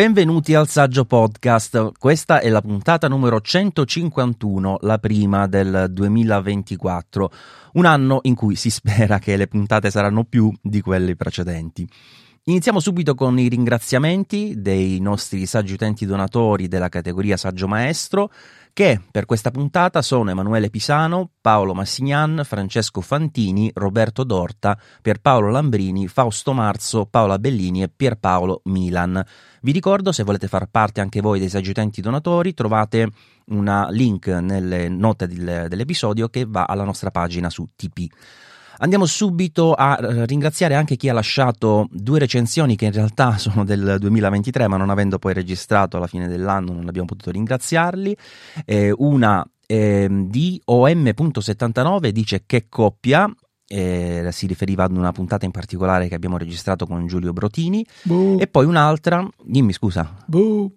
[0.00, 1.92] Benvenuti al Saggio Podcast.
[1.98, 7.30] Questa è la puntata numero 151, la prima del 2024,
[7.74, 11.86] un anno in cui si spera che le puntate saranno più di quelle precedenti.
[12.44, 18.32] Iniziamo subito con i ringraziamenti dei nostri saggi utenti donatori della categoria Saggio Maestro
[18.72, 26.08] che per questa puntata sono Emanuele Pisano, Paolo Massignan, Francesco Fantini, Roberto Dorta, Pierpaolo Lambrini,
[26.08, 29.22] Fausto Marzo, Paola Bellini e Pierpaolo Milan.
[29.62, 33.08] Vi ricordo, se volete far parte anche voi dei saggi utenti donatori, trovate
[33.46, 38.06] un link nelle note dell'episodio che va alla nostra pagina su TP.
[38.82, 43.64] Andiamo subito a eh, ringraziare anche chi ha lasciato due recensioni che in realtà sono
[43.64, 48.16] del 2023, ma non avendo poi registrato alla fine dell'anno non abbiamo potuto ringraziarli.
[48.64, 53.30] Eh, una eh, di OM.79 dice che coppia,
[53.72, 57.86] eh, si riferiva ad una puntata in particolare che abbiamo registrato con Giulio Brotini.
[58.02, 58.38] Buh.
[58.40, 60.12] E poi un'altra, dimmi scusa.
[60.26, 60.72] Buh.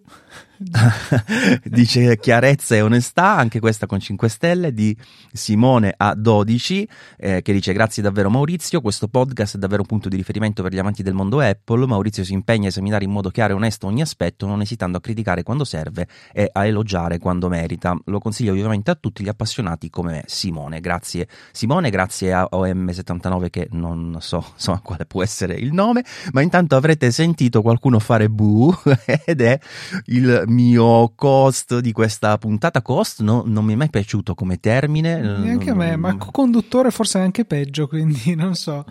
[1.65, 4.95] dice chiarezza e onestà, anche questa con 5 stelle di
[5.31, 6.85] Simone A12
[7.17, 10.73] eh, che dice grazie davvero Maurizio, questo podcast è davvero un punto di riferimento per
[10.73, 13.87] gli amanti del mondo Apple, Maurizio si impegna a esaminare in modo chiaro e onesto
[13.87, 18.53] ogni aspetto non esitando a criticare quando serve e a elogiare quando merita, lo consiglio
[18.53, 24.17] vivamente a tutti gli appassionati come me, Simone, grazie Simone, grazie a OM79 che non
[24.19, 28.73] so insomma, quale può essere il nome, ma intanto avrete sentito qualcuno fare bu
[29.25, 29.59] ed è
[30.05, 32.81] il mio cost di questa puntata.
[32.81, 35.19] Cost no, non mi è mai piaciuto come termine.
[35.19, 38.85] Neanche a me, ma conduttore forse è anche peggio, quindi non so.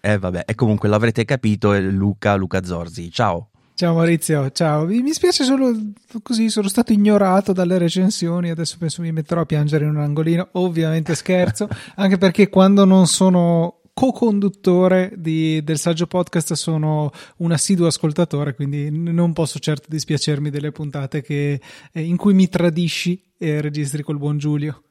[0.00, 3.10] Eh vabbè, e comunque l'avrete capito, è Luca, Luca Zorzi.
[3.10, 3.50] Ciao.
[3.74, 4.84] Ciao Maurizio, ciao.
[4.84, 5.74] Mi spiace solo
[6.22, 10.48] così, sono stato ignorato dalle recensioni, adesso penso mi metterò a piangere in un angolino,
[10.52, 11.66] ovviamente scherzo,
[11.96, 18.88] anche perché quando non sono co-conduttore di, del saggio podcast sono un assiduo ascoltatore, quindi
[18.90, 21.60] non posso certo dispiacermi delle puntate che,
[21.92, 24.84] eh, in cui mi tradisci e registri col buon Giulio.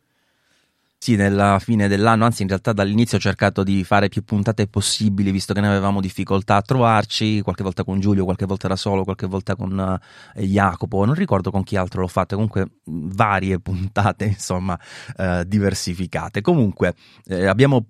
[1.02, 5.32] Sì, nella fine dell'anno, anzi in realtà dall'inizio ho cercato di fare più puntate possibili,
[5.32, 9.06] visto che ne avevamo difficoltà a trovarci, qualche volta con Giulio, qualche volta da solo,
[9.06, 9.98] qualche volta con
[10.36, 14.78] eh, Jacopo, non ricordo con chi altro l'ho fatto, comunque varie puntate, insomma,
[15.16, 16.42] eh, diversificate.
[16.42, 16.96] Comunque
[17.28, 17.86] eh, abbiamo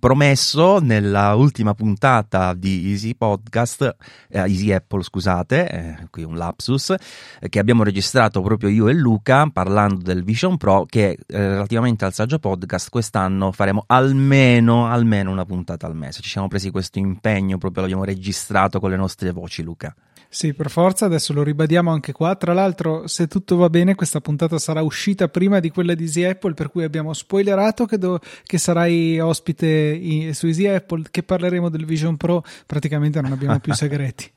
[0.00, 3.82] promesso nella ultima puntata di Easy Podcast,
[4.30, 8.94] eh, Easy Apple, scusate, eh, qui un lapsus, eh, che abbiamo registrato proprio io e
[8.94, 15.44] Luca parlando del Vision Pro, che relativamente al saggio podcast quest'anno faremo almeno, almeno una
[15.44, 16.22] puntata al mese.
[16.22, 19.94] Ci siamo presi questo impegno, proprio l'abbiamo registrato con le nostre voci, Luca.
[20.30, 22.34] Sì, per forza, adesso lo ribadiamo anche qua.
[22.36, 26.24] Tra l'altro, se tutto va bene, questa puntata sarà uscita prima di quella di Easy
[26.24, 31.22] Apple, per cui abbiamo spoilerato che, do- che sarai ospite in- su Easy Apple, che
[31.22, 34.30] parleremo del Vision Pro, praticamente non abbiamo più segreti.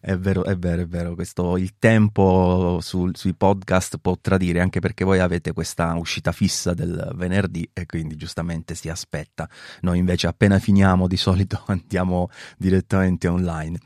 [0.00, 1.14] È vero, è vero, è vero.
[1.14, 6.74] Questo, il tempo sul, sui podcast può tradire anche perché voi avete questa uscita fissa
[6.74, 9.48] del venerdì e quindi giustamente si aspetta.
[9.82, 12.28] Noi invece appena finiamo di solito andiamo
[12.58, 13.78] direttamente online.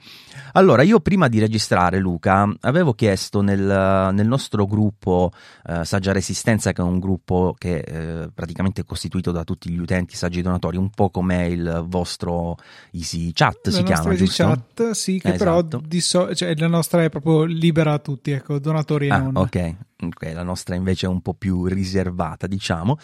[0.53, 5.33] Allora, io prima di registrare Luca avevo chiesto nel, nel nostro gruppo
[5.67, 9.79] eh, Saggia Resistenza, che è un gruppo che eh, praticamente è costituito da tutti gli
[9.79, 12.57] utenti saggi donatori, un po' come il vostro
[12.93, 14.45] Easy Chat la si chiama, Easy giusto?
[14.45, 15.45] Chat, sì, che esatto.
[15.45, 19.19] però di so- cioè, la nostra è proprio libera a tutti, ecco, donatori e ah,
[19.19, 19.37] non.
[19.37, 22.97] Ok, ok, la nostra invece è un po' più riservata, diciamo.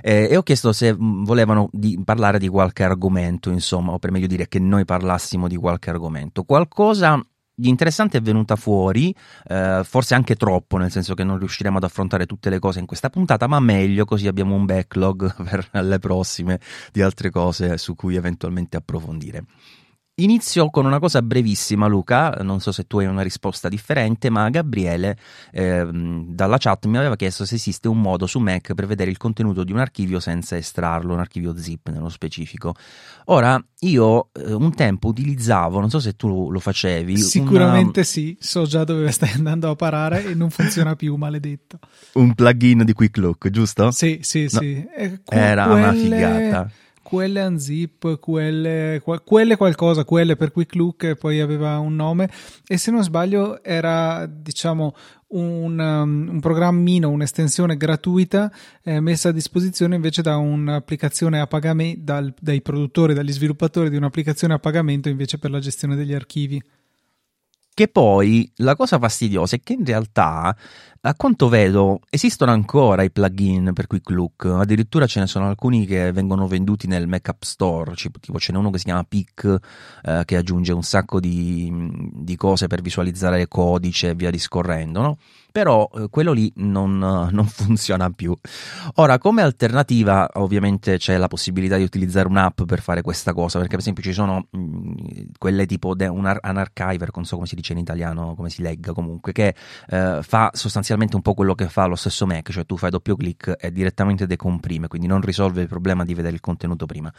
[0.00, 4.26] Eh, e ho chiesto se volevano di parlare di qualche argomento, insomma, o per meglio
[4.26, 6.44] dire che noi parlassimo di qualche argomento.
[6.44, 7.24] Qualcosa
[7.54, 9.14] di interessante è venuta fuori,
[9.46, 12.86] eh, forse anche troppo, nel senso che non riusciremo ad affrontare tutte le cose in
[12.86, 17.94] questa puntata, ma meglio così abbiamo un backlog per le prossime di altre cose su
[17.94, 19.44] cui eventualmente approfondire.
[20.16, 22.30] Inizio con una cosa brevissima, Luca.
[22.42, 25.16] Non so se tu hai una risposta differente, ma Gabriele
[25.50, 29.16] eh, dalla chat mi aveva chiesto se esiste un modo su Mac per vedere il
[29.16, 32.74] contenuto di un archivio senza estrarlo, un archivio zip nello specifico.
[33.26, 37.16] Ora, io eh, un tempo utilizzavo, non so se tu lo facevi.
[37.16, 38.06] Sicuramente una...
[38.06, 41.78] sì, so già dove stai andando a parare e non funziona più, maledetto.
[42.14, 43.90] Un plugin di Quick Look, giusto?
[43.90, 44.60] Sì, sì, no.
[44.60, 44.86] sì.
[45.24, 45.80] Era quelle...
[45.80, 46.70] una figata
[47.12, 52.30] quelle unzip, quelle, quelle qualcosa, quelle per Quick Look poi aveva un nome
[52.66, 54.94] e se non sbaglio era diciamo
[55.32, 58.50] un, um, un programmino, un'estensione gratuita
[58.82, 64.54] eh, messa a disposizione invece da un'applicazione a pagamento, dai produttori, dagli sviluppatori di un'applicazione
[64.54, 66.62] a pagamento invece per la gestione degli archivi.
[67.82, 70.56] Che poi la cosa fastidiosa è che in realtà
[71.00, 75.84] a quanto vedo esistono ancora i plugin per Quick Look, addirittura ce ne sono alcuni
[75.84, 79.58] che vengono venduti nel Mac App Store, tipo ce n'è uno che si chiama Pic
[80.04, 81.72] eh, che aggiunge un sacco di,
[82.12, 85.18] di, cose per visualizzare codice e via discorrendo, no?
[85.52, 88.36] Però eh, quello lì non, non, funziona più.
[88.94, 93.72] Ora, come alternativa, ovviamente c'è la possibilità di utilizzare un'app per fare questa cosa, perché
[93.72, 94.92] per esempio ci sono mh, mm,
[95.38, 98.62] quelle tipo de, un, un, archiver, non so come si dice in italiano, come si
[98.62, 99.54] legga comunque, che
[99.88, 103.14] eh, fa sostanzialmente un po' quello che fa lo stesso Mac, cioè tu fai doppio
[103.14, 107.12] clic e direttamente decomprime, quindi non risolve il problema di vedere il contenuto prima.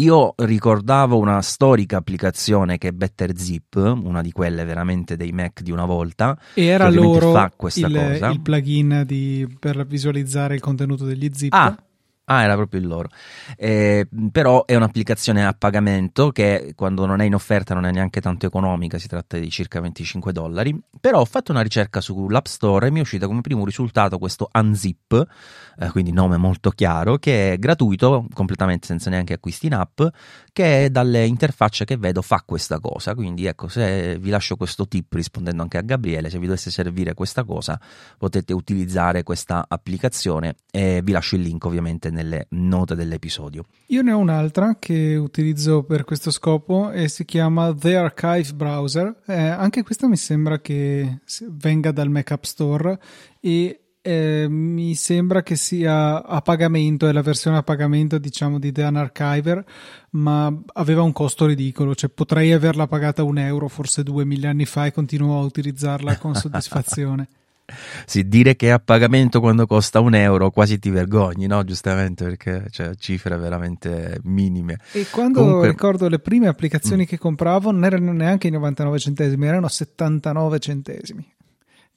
[0.00, 5.60] Io ricordavo una storica applicazione che è Better Zip, una di quelle veramente dei Mac
[5.60, 6.38] di una volta.
[6.54, 8.30] E era loro fa questa il, cosa.
[8.30, 11.52] il plugin di, per visualizzare il contenuto degli zip.
[11.52, 11.76] Ah,
[12.32, 13.08] Ah, era proprio il loro.
[13.56, 18.20] Eh, però è un'applicazione a pagamento che quando non è in offerta non è neanche
[18.20, 20.80] tanto economica, si tratta di circa 25 dollari.
[21.00, 24.48] Però ho fatto una ricerca sull'App Store e mi è uscita come primo risultato questo
[24.52, 25.26] Unzip,
[25.76, 30.00] eh, quindi nome molto chiaro, che è gratuito, completamente senza neanche acquisti in app,
[30.60, 33.14] che dalle interfacce che vedo fa questa cosa.
[33.14, 37.14] Quindi ecco, se vi lascio questo tip rispondendo anche a Gabriele, se vi dovesse servire
[37.14, 37.80] questa cosa
[38.18, 43.64] potete utilizzare questa applicazione e vi lascio il link ovviamente nelle note dell'episodio.
[43.86, 49.22] Io ne ho un'altra che utilizzo per questo scopo e si chiama The Archive Browser.
[49.26, 52.98] Eh, anche questa mi sembra che venga dal Mac App Store
[53.40, 58.72] e eh, mi sembra che sia a pagamento, è la versione a pagamento diciamo di
[58.72, 59.64] The Archiver,
[60.10, 64.64] ma aveva un costo ridicolo, cioè potrei averla pagata un euro, forse due mille anni
[64.64, 67.28] fa e continuo a utilizzarla con soddisfazione.
[68.04, 71.62] Sì, dire che è a pagamento quando costa un euro quasi ti vergogni, no?
[71.62, 74.78] Giustamente perché cioè, cifre veramente minime.
[74.90, 75.68] E quando Comunque...
[75.68, 77.06] ricordo le prime applicazioni mm.
[77.06, 81.34] che compravo non erano neanche i 99 centesimi, erano 79 centesimi.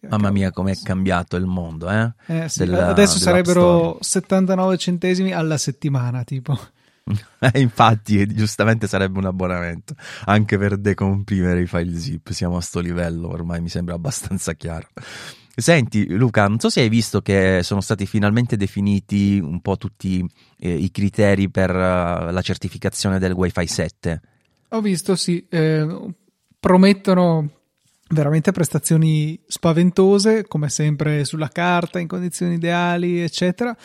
[0.10, 2.14] Mamma mia, com'è cambiato il mondo, eh?
[2.28, 6.58] eh sì, Della, adesso sarebbero 79 centesimi alla settimana, tipo.
[7.40, 12.32] Eh, infatti, giustamente sarebbe un abbonamento anche per decomprimere i file zip.
[12.32, 14.88] Siamo a sto livello, ormai mi sembra abbastanza chiaro.
[15.56, 20.26] Senti Luca, non so se hai visto che sono stati finalmente definiti un po' tutti
[20.58, 24.22] eh, i criteri per uh, la certificazione del Wi-Fi 7.
[24.70, 25.86] Ho visto, sì, eh,
[26.60, 27.50] promettono
[28.14, 33.76] veramente prestazioni spaventose, come sempre sulla carta, in condizioni ideali, eccetera.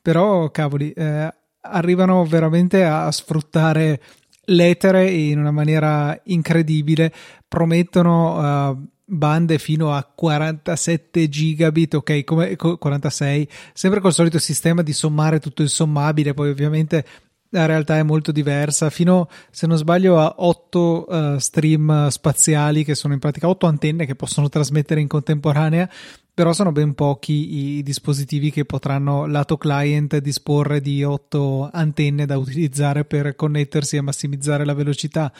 [0.00, 4.00] Però, cavoli, eh, arrivano veramente a sfruttare
[4.46, 7.12] l'etere in una maniera incredibile.
[7.46, 14.92] Promettono uh, bande fino a 47 gigabit, ok, come 46, sempre col solito sistema di
[14.92, 17.04] sommare tutto il sommabile, poi ovviamente
[17.52, 22.94] la realtà è molto diversa, fino se non sbaglio a 8 uh, stream spaziali che
[22.94, 25.88] sono in pratica 8 antenne che possono trasmettere in contemporanea,
[26.34, 32.38] però sono ben pochi i dispositivi che potranno lato client disporre di 8 antenne da
[32.38, 35.30] utilizzare per connettersi e massimizzare la velocità.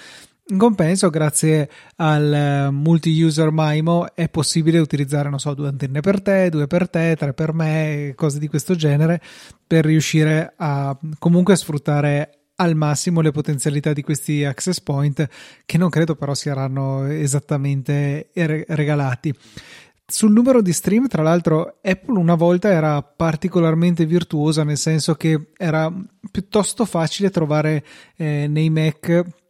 [0.44, 6.20] In compenso, grazie al eh, multi-user MIMO è possibile utilizzare, non so, due antenne per
[6.20, 9.22] te, due per te, tre per me, cose di questo genere,
[9.64, 15.28] per riuscire a comunque sfruttare al massimo le potenzialità di questi access point,
[15.64, 19.32] che non credo però saranno esattamente regalati.
[20.04, 25.52] Sul numero di stream, tra l'altro, Apple una volta era particolarmente virtuosa, nel senso che
[25.56, 25.90] era
[26.30, 27.84] piuttosto facile trovare
[28.16, 29.40] eh, nei Mac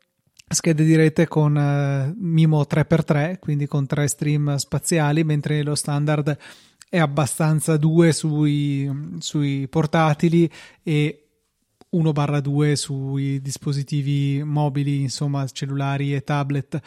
[0.52, 6.36] schede di rete con uh, MIMO 3x3, quindi con tre stream spaziali, mentre lo standard
[6.88, 10.50] è abbastanza 2 sui, sui portatili
[10.82, 11.22] e
[11.94, 16.80] 1-2 sui dispositivi mobili, insomma cellulari e tablet.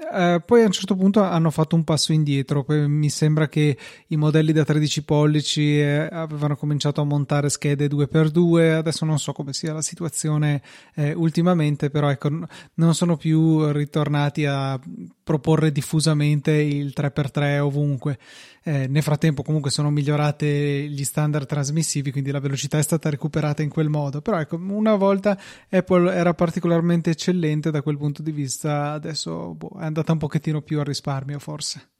[0.00, 3.76] Eh, poi a un certo punto hanno fatto un passo indietro, mi sembra che
[4.06, 9.32] i modelli da 13 pollici eh, avevano cominciato a montare schede 2x2, adesso non so
[9.32, 10.62] come sia la situazione
[10.94, 12.30] eh, ultimamente, però ecco,
[12.74, 14.78] non sono più ritornati a
[15.24, 18.18] proporre diffusamente il 3x3 ovunque.
[18.62, 23.62] Eh, nel frattempo comunque sono migliorate gli standard trasmissivi, quindi la velocità è stata recuperata
[23.62, 24.20] in quel modo.
[24.20, 25.38] Però ecco, una volta
[25.70, 30.62] Apple era particolarmente eccellente da quel punto di vista, adesso boh, è andata un pochettino
[30.62, 31.90] più a risparmio forse.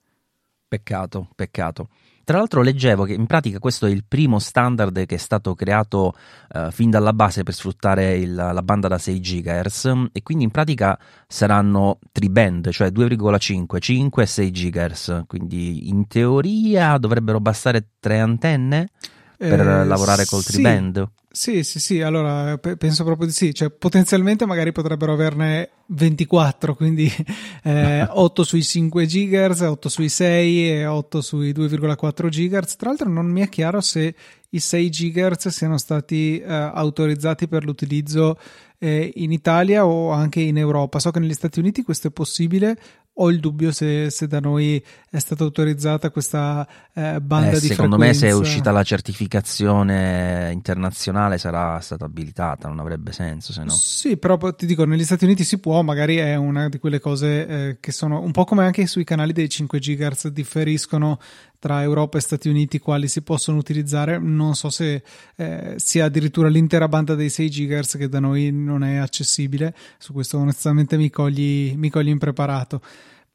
[0.68, 1.88] Peccato, peccato.
[2.28, 6.14] Tra l'altro leggevo che in pratica questo è il primo standard che è stato creato
[6.52, 10.50] uh, fin dalla base per sfruttare il, la banda da 6 GHz e quindi in
[10.50, 18.18] pratica saranno tri-band, cioè 2,5, 5 e 6 GHz, quindi in teoria dovrebbero bastare tre
[18.18, 18.90] antenne
[19.38, 21.08] per eh, lavorare col tri-band.
[21.40, 27.08] Sì, sì, sì, allora penso proprio di sì, cioè potenzialmente magari potrebbero averne 24, quindi
[27.62, 32.74] eh, 8 sui 5 GHz, 8 sui 6 e 8 sui 2,4 GHz.
[32.74, 34.16] Tra l'altro non mi è chiaro se
[34.48, 38.36] i 6 GHz siano stati eh, autorizzati per l'utilizzo
[38.78, 40.98] eh, in Italia o anche in Europa.
[40.98, 42.76] So che negli Stati Uniti questo è possibile,
[43.20, 47.66] ho il dubbio se, se, da noi è stata autorizzata questa eh, banda eh, di
[47.66, 48.26] secondo frequenza.
[48.26, 53.70] me se è uscita la certificazione internazionale sarà stata abilitata non avrebbe senso se no
[53.70, 57.46] sì però ti dico negli Stati Uniti si può magari è una di quelle cose
[57.46, 61.18] eh, che sono un po' come anche sui canali dei 5 GHz differiscono
[61.58, 64.18] tra Europa e Stati Uniti quali si possono utilizzare.
[64.18, 65.02] Non so se
[65.36, 69.74] eh, sia addirittura l'intera banda dei 6 GHz che da noi non è accessibile.
[69.98, 72.80] Su questo onestamente mi cogli, mi cogli impreparato.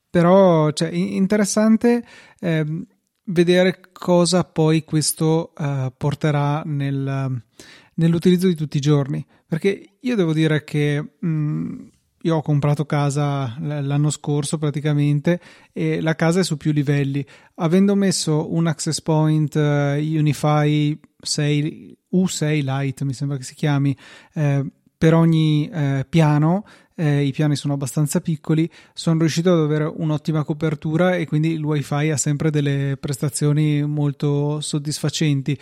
[0.10, 2.03] Però cioè, interessante
[2.39, 2.86] eh,
[3.25, 7.42] vedere cosa poi questo uh, porterà nel,
[7.96, 9.25] nell'utilizzo di tutti i giorni.
[9.48, 11.88] Perché io devo dire che mh, mm,
[12.25, 15.39] io ho comprato casa l'anno scorso praticamente
[15.72, 17.25] e la casa è su più livelli.
[17.56, 19.60] Avendo messo un access point uh,
[19.98, 23.96] Unify 6 U6 Lite, mi sembra che si chiami,
[24.34, 24.65] eh,
[24.98, 26.65] per ogni eh, piano,
[26.96, 31.63] eh, i piani sono abbastanza piccoli, sono riuscito ad avere un'ottima copertura e quindi il
[31.63, 35.60] wifi ha sempre delle prestazioni molto soddisfacenti.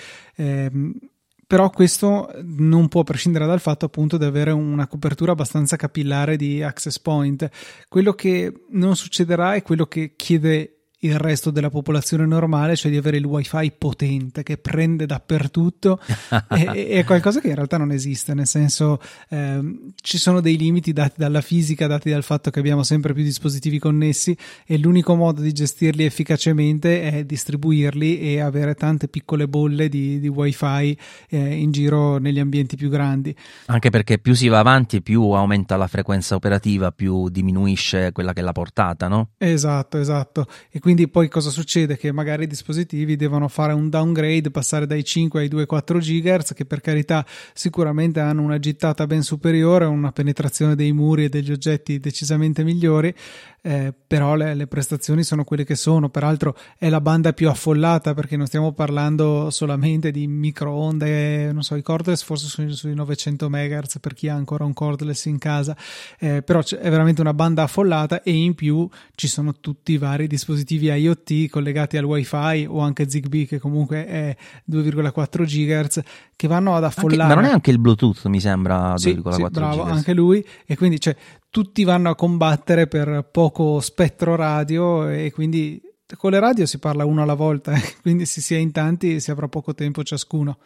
[1.52, 6.64] Però questo non può prescindere dal fatto appunto di avere una copertura abbastanza capillare di
[6.64, 7.50] access point.
[7.90, 12.98] Quello che non succederà è quello che chiede il resto della popolazione normale, cioè di
[12.98, 16.00] avere il wifi potente che prende dappertutto,
[16.48, 16.64] è,
[17.00, 19.60] è, qualcosa che in realtà non esiste, nel senso eh,
[20.00, 23.80] ci sono dei limiti dati dalla fisica, dati dal fatto che abbiamo sempre più dispositivi
[23.80, 30.20] connessi e l'unico modo di gestirli efficacemente è distribuirli e avere tante piccole bolle di,
[30.20, 30.98] di wifi
[31.30, 33.36] eh, in giro negli ambienti più grandi.
[33.66, 38.42] Anche perché più si va avanti, più aumenta la frequenza operativa, più diminuisce quella che
[38.42, 39.30] è la portata, no?
[39.38, 40.46] Esatto, esatto.
[40.70, 41.96] E quindi quindi poi cosa succede?
[41.96, 46.66] Che magari i dispositivi devono fare un downgrade, passare dai 5 ai 2,4 GHz, che
[46.66, 52.02] per carità sicuramente hanno una gittata ben superiore, una penetrazione dei muri e degli oggetti
[52.02, 53.16] decisamente migliori,
[53.64, 56.10] eh, però le, le, prestazioni sono quelle che sono.
[56.10, 61.76] Peraltro è la banda più affollata perché non stiamo parlando solamente di microonde, non so,
[61.76, 65.78] i cordless forse sono sui 900 MHz per chi ha ancora un cordless in casa,
[66.20, 70.26] eh, però è veramente una banda affollata e in più ci sono tutti i vari
[70.26, 74.36] dispositivi IoT collegati al wifi o anche Zigbee che comunque è
[74.70, 76.02] 2,4 GHz
[76.36, 77.22] che vanno ad affollare.
[77.22, 79.92] Anche, ma non è anche il Bluetooth mi sembra 2,4 sì, sì, bravo, GHz.
[79.92, 81.16] anche lui e quindi cioè
[81.52, 85.80] tutti vanno a combattere per poco spettro radio e quindi
[86.18, 89.30] con le radio si parla uno alla volta, quindi se si è in tanti si
[89.30, 90.58] avrà poco tempo ciascuno.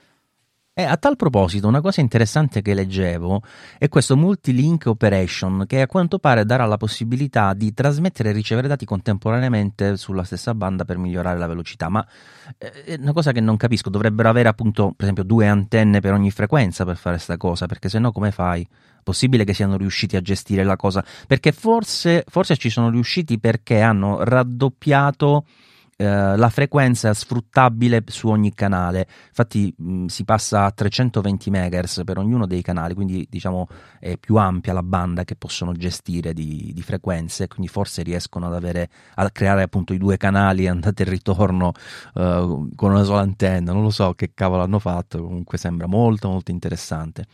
[0.77, 3.41] E a tal proposito, una cosa interessante che leggevo
[3.77, 8.67] è questo multilink operation che a quanto pare darà la possibilità di trasmettere e ricevere
[8.67, 11.87] dati contemporaneamente sulla stessa banda per migliorare la velocità.
[11.87, 12.05] Ma
[12.57, 16.11] eh, è una cosa che non capisco, dovrebbero avere appunto, per esempio, due antenne per
[16.11, 18.67] ogni frequenza per fare questa cosa, perché se no come fai?
[19.01, 21.05] Possibile che siano riusciti a gestire la cosa?
[21.25, 25.45] Perché forse, forse ci sono riusciti perché hanno raddoppiato
[25.97, 29.07] eh, la frequenza sfruttabile su ogni canale.
[29.27, 33.67] Infatti mh, si passa a 320 MHz per ognuno dei canali, quindi diciamo
[33.99, 38.55] è più ampia la banda che possono gestire di, di frequenze, quindi forse riescono ad
[38.55, 41.71] avere a creare appunto i due canali andata e ritorno
[42.15, 43.71] uh, con una sola antenna.
[43.71, 47.25] Non lo so che cavolo hanno fatto, comunque sembra molto molto interessante.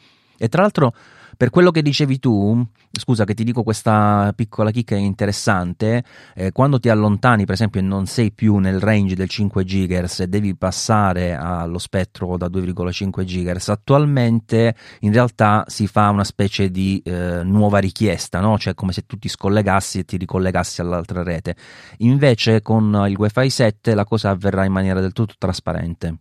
[0.42, 0.94] E tra l'altro
[1.38, 6.04] per quello che dicevi tu, scusa che ti dico questa piccola chicca interessante,
[6.36, 10.20] eh, quando ti allontani per esempio e non sei più nel range del 5 GHz
[10.20, 16.70] e devi passare allo spettro da 2,5 GHz, attualmente in realtà si fa una specie
[16.70, 18.58] di eh, nuova richiesta, no?
[18.58, 21.56] cioè come se tu ti scollegassi e ti ricollegassi all'altra rete.
[21.98, 26.18] Invece con il Wi-Fi 7 la cosa avverrà in maniera del tutto trasparente.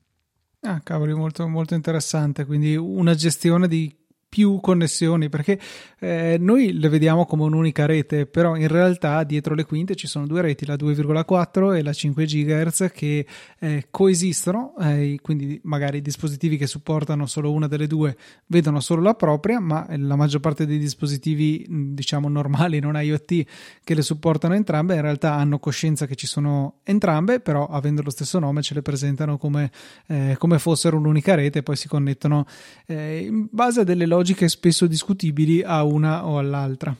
[0.63, 2.45] Ah, cavoli, molto, molto interessante.
[2.45, 3.95] Quindi una gestione di
[4.31, 5.59] più connessioni perché
[5.99, 10.25] eh, noi le vediamo come un'unica rete però in realtà dietro le quinte ci sono
[10.25, 13.27] due reti la 2,4 e la 5 GHz che
[13.59, 19.03] eh, coesistono eh, quindi magari i dispositivi che supportano solo una delle due vedono solo
[19.03, 23.45] la propria ma la maggior parte dei dispositivi diciamo normali non IoT
[23.83, 28.11] che le supportano entrambe in realtà hanno coscienza che ci sono entrambe però avendo lo
[28.11, 29.73] stesso nome ce le presentano come,
[30.07, 32.47] eh, come fossero un'unica rete poi si connettono
[32.87, 36.95] eh, in base a delle logiche logiche spesso discutibili a una o all'altra.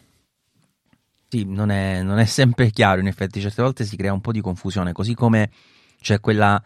[1.29, 4.33] Sì, non è, non è sempre chiaro, in effetti, certe volte si crea un po'
[4.33, 5.51] di confusione, così come
[6.01, 6.61] c'è quella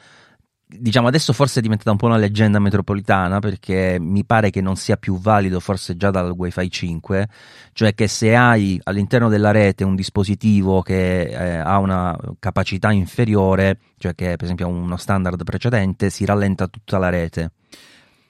[0.66, 4.76] diciamo adesso forse è diventata un po' una leggenda metropolitana perché mi pare che non
[4.76, 7.28] sia più valido forse già dal Wi-Fi 5,
[7.72, 13.78] cioè che se hai all'interno della rete un dispositivo che eh, ha una capacità inferiore,
[13.98, 17.52] cioè che per esempio uno standard precedente, si rallenta tutta la rete.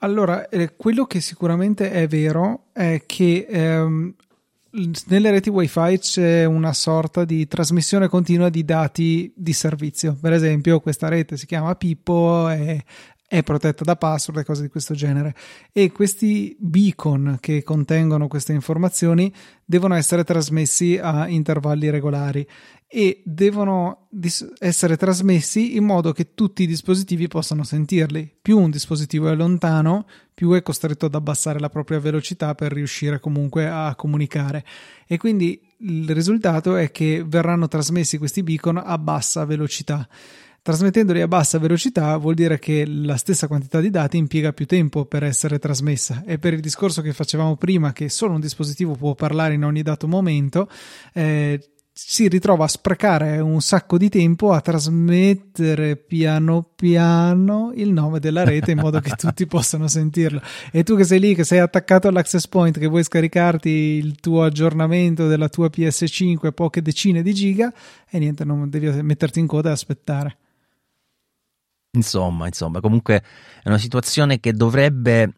[0.05, 4.15] Allora, eh, quello che sicuramente è vero è che ehm,
[5.07, 10.15] nelle reti wifi c'è una sorta di trasmissione continua di dati di servizio.
[10.21, 12.85] Per esempio, questa rete si chiama Pippo e
[13.35, 15.35] è protetta da password e cose di questo genere.
[15.73, 19.33] E questi beacon che contengono queste informazioni
[19.65, 22.47] devono essere trasmessi a intervalli regolari
[22.87, 28.33] e devono dis- essere trasmessi in modo che tutti i dispositivi possano sentirli.
[28.41, 33.19] Più un dispositivo è lontano, più è costretto ad abbassare la propria velocità per riuscire
[33.19, 34.65] comunque a comunicare.
[35.09, 40.09] E quindi il risultato è che verranno trasmessi questi beacon a bassa velocità.
[40.65, 45.05] Trasmettendoli a bassa velocità vuol dire che la stessa quantità di dati impiega più tempo
[45.05, 49.15] per essere trasmessa e per il discorso che facevamo prima che solo un dispositivo può
[49.15, 50.67] parlare in ogni dato momento,
[51.13, 51.61] eh,
[51.93, 58.43] si ritrova a sprecare un sacco di tempo a trasmettere piano piano il nome della
[58.45, 60.41] rete in modo che tutti possano sentirlo.
[60.73, 64.45] E tu che sei lì, che sei attaccato all'access point, che vuoi scaricarti il tuo
[64.45, 67.71] aggiornamento della tua PS5 poche decine di giga,
[68.09, 70.39] e niente, non devi metterti in coda e aspettare.
[71.95, 73.23] Insomma, insomma, comunque
[73.63, 75.35] è una situazione che dovrebbe,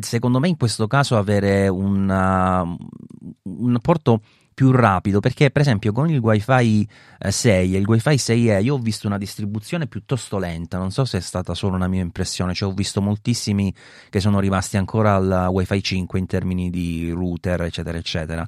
[0.00, 4.20] secondo me, in questo caso avere una, un apporto
[4.54, 6.86] più rapido perché per esempio con il wifi
[7.26, 11.18] 6 e il wifi 6e io ho visto una distribuzione piuttosto lenta non so se
[11.18, 13.74] è stata solo una mia impressione cioè ho visto moltissimi
[14.10, 18.46] che sono rimasti ancora al wifi 5 in termini di router eccetera eccetera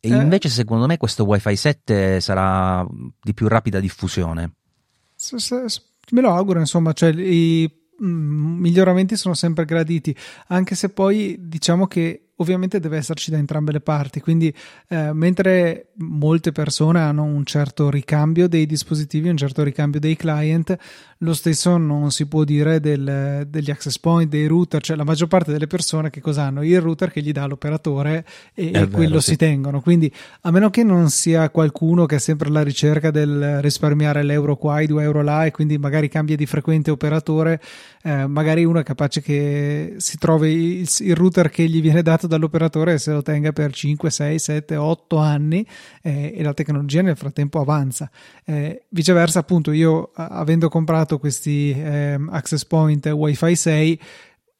[0.00, 0.16] e eh.
[0.16, 2.84] invece secondo me questo wifi 7 sarà
[3.22, 4.54] di più rapida diffusione
[6.12, 7.70] me lo auguro insomma cioè i
[8.02, 10.14] mm, miglioramenti sono sempre graditi
[10.48, 14.52] anche se poi diciamo che ovviamente deve esserci da entrambe le parti, quindi
[14.88, 20.76] eh, mentre molte persone hanno un certo ricambio dei dispositivi, un certo ricambio dei client,
[21.24, 25.26] lo stesso non si può dire del, degli access point, dei router, cioè la maggior
[25.26, 26.62] parte delle persone che cosa hanno?
[26.62, 29.30] Il router che gli dà l'operatore e, e quello sì.
[29.30, 33.60] si tengono, quindi a meno che non sia qualcuno che è sempre alla ricerca del
[33.62, 37.60] risparmiare l'euro qua, i due euro là e quindi magari cambia di frequente operatore,
[38.02, 42.26] eh, magari uno è capace che si trovi il, il router che gli viene dato
[42.26, 45.66] dall'operatore e se lo tenga per 5, 6, 7, 8 anni
[46.02, 48.10] eh, e la tecnologia nel frattempo avanza.
[48.44, 54.00] Eh, viceversa, appunto, io avendo comprato questi eh, access point Wi-Fi 6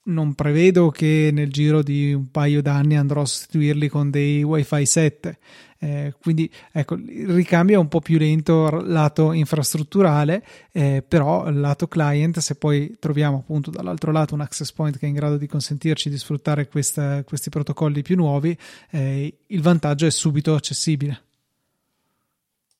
[0.04, 4.84] non prevedo che nel giro di un paio d'anni andrò a sostituirli con dei Wi-Fi
[4.84, 5.38] 7.
[5.78, 11.88] Eh, quindi ecco, il ricambio è un po' più lento lato infrastrutturale, eh, però lato
[11.88, 15.46] client, se poi troviamo appunto dall'altro lato un access point che è in grado di
[15.46, 18.56] consentirci di sfruttare questa, questi protocolli più nuovi,
[18.90, 21.22] eh, il vantaggio è subito accessibile.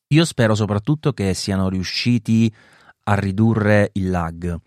[0.09, 2.74] Io spero soprattutto che siano riusciti a
[3.13, 4.59] ridurre il lag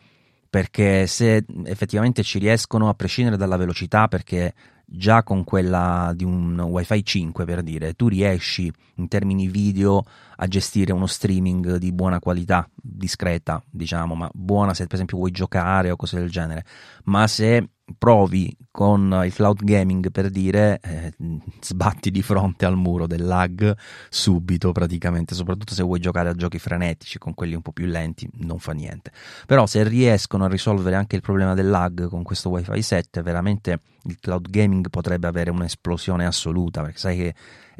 [0.50, 4.54] perché se effettivamente ci riescono a prescindere dalla velocità perché
[4.86, 10.04] già con quella di un wifi 5 per dire tu riesci in termini video
[10.40, 15.30] a gestire uno streaming di buona qualità discreta diciamo ma buona se per esempio vuoi
[15.30, 16.64] giocare o cose del genere.
[17.04, 21.14] Ma se provi con il cloud gaming per dire eh,
[21.60, 23.74] sbatti di fronte al muro del lag
[24.08, 25.34] subito praticamente.
[25.34, 28.72] Soprattutto se vuoi giocare a giochi frenetici con quelli un po' più lenti non fa
[28.72, 29.12] niente.
[29.46, 33.80] Però se riescono a risolvere anche il problema del lag con questo wifi 7 veramente
[34.04, 37.34] il cloud gaming potrebbe avere un'esplosione assoluta perché sai che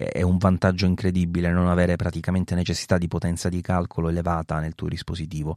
[0.06, 4.88] è un vantaggio incredibile non avere praticamente necessità di potenza di calcolo elevata nel tuo
[4.88, 5.56] dispositivo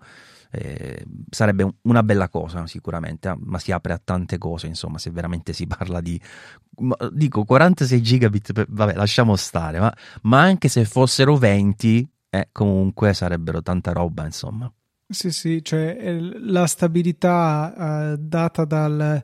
[0.53, 5.09] eh, sarebbe una bella cosa sicuramente, eh, ma si apre a tante cose, insomma, se
[5.09, 6.19] veramente si parla di...
[7.11, 13.61] dico 46 gigabit, vabbè, lasciamo stare, ma, ma, anche se fossero 20, eh, comunque sarebbero
[13.61, 14.71] tanta roba, insomma.
[15.07, 19.23] Sì, sì, cioè la stabilità eh, data dal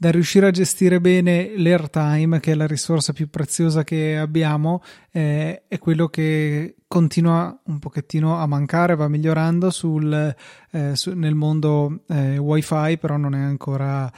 [0.00, 5.64] da riuscire a gestire bene l'airtime, che è la risorsa più preziosa che abbiamo, eh,
[5.68, 10.34] è quello che continua un pochettino a mancare, va migliorando sul,
[10.70, 14.10] eh, su, nel mondo eh, wifi, però non è ancora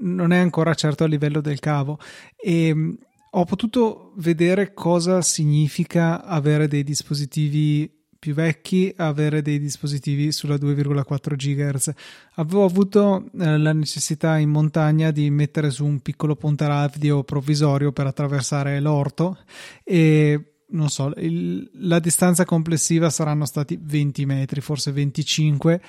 [0.00, 2.00] non è ancora certo a livello del cavo.
[2.36, 2.96] E
[3.30, 11.34] ho potuto vedere cosa significa avere dei dispositivi più vecchi avere dei dispositivi sulla 2,4
[11.36, 11.92] GHz.
[12.34, 17.92] Avevo avuto eh, la necessità in montagna di mettere su un piccolo ponte radio provvisorio
[17.92, 19.38] per attraversare l'orto
[19.84, 25.80] e non so, il, la distanza complessiva saranno stati 20 metri, forse 25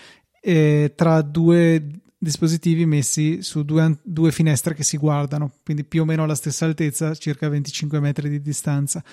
[0.41, 6.05] eh, tra due dispositivi messi su due, due, finestre che si guardano, quindi più o
[6.05, 9.03] meno alla stessa altezza, circa 25 metri di distanza.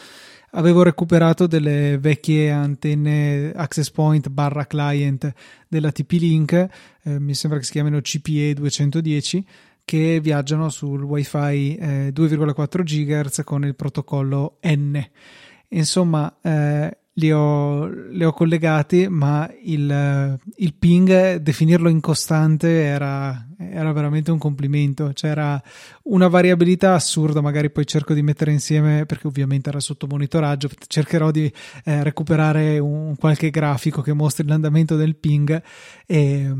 [0.57, 5.31] Avevo recuperato delle vecchie antenne access point barra client
[5.69, 6.69] della TP-Link,
[7.03, 9.47] eh, mi sembra che si chiamino CPE 210,
[9.85, 14.99] che viaggiano sul wifi eh, 2,4 GHz con il protocollo N.
[15.69, 23.93] Insomma, eh, li ho, li ho collegati, ma il, il, ping, definirlo incostante era, era
[23.93, 25.11] veramente un complimento.
[25.15, 25.61] C'era
[26.05, 31.31] una variabilità assurda, magari poi cerco di mettere insieme, perché ovviamente era sotto monitoraggio, cercherò
[31.31, 31.51] di
[31.85, 35.63] eh, recuperare un, qualche grafico che mostri l'andamento del ping
[36.07, 36.55] e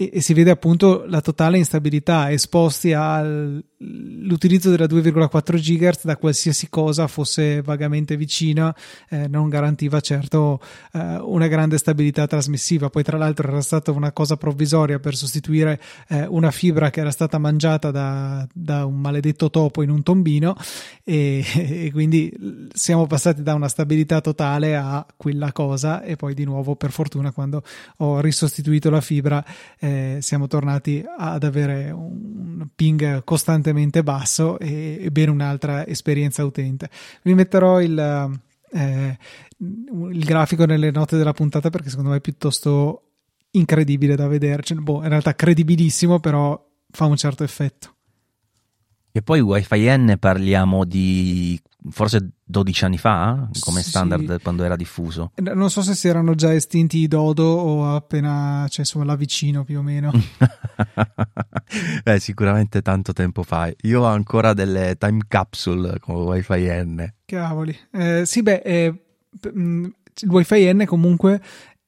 [0.00, 6.70] e, e, si vede appunto la totale instabilità esposti all'utilizzo della 2,4 GHz da qualsiasi
[6.70, 8.74] cosa fosse vagamente vicina
[9.10, 10.58] eh, non garantiva certo
[10.92, 12.88] eh, una grande stabilità trasmissiva.
[12.88, 17.10] Poi tra l'altro era stata una cosa provvisoria per sostituire eh, una fibra che era
[17.10, 20.56] stata mangiata da, da un maledetto topo in un tombino
[21.04, 22.32] e, e, quindi
[22.72, 27.32] siamo passati da una stabilità totale a quella cosa e poi di nuovo per fortuna
[27.32, 27.62] quando
[27.98, 29.44] ho risostituito la fibra
[29.78, 36.44] eh, eh, siamo tornati ad avere un ping costantemente basso e, e ben un'altra esperienza
[36.44, 36.88] utente.
[37.22, 37.98] Vi metterò il,
[38.72, 39.18] eh,
[39.58, 43.02] il grafico nelle note della puntata perché secondo me è piuttosto
[43.52, 44.62] incredibile da vedere.
[44.62, 47.96] Cioè, boh, in realtà credibilissimo, però fa un certo effetto.
[49.12, 54.42] E poi Wi-Fi N parliamo di forse 12 anni fa, come standard sì.
[54.42, 55.32] quando era diffuso.
[55.36, 59.64] Non so se si erano già estinti i Dodo o appena, cioè insomma, là vicino
[59.64, 60.12] più o meno.
[62.04, 63.72] eh, sicuramente tanto tempo fa.
[63.82, 67.12] Io ho ancora delle time capsule con Wi-Fi N.
[67.24, 67.76] Cavoli.
[67.92, 68.94] Eh, sì, beh, eh,
[69.56, 69.84] mm,
[70.22, 71.40] il Wi-Fi N comunque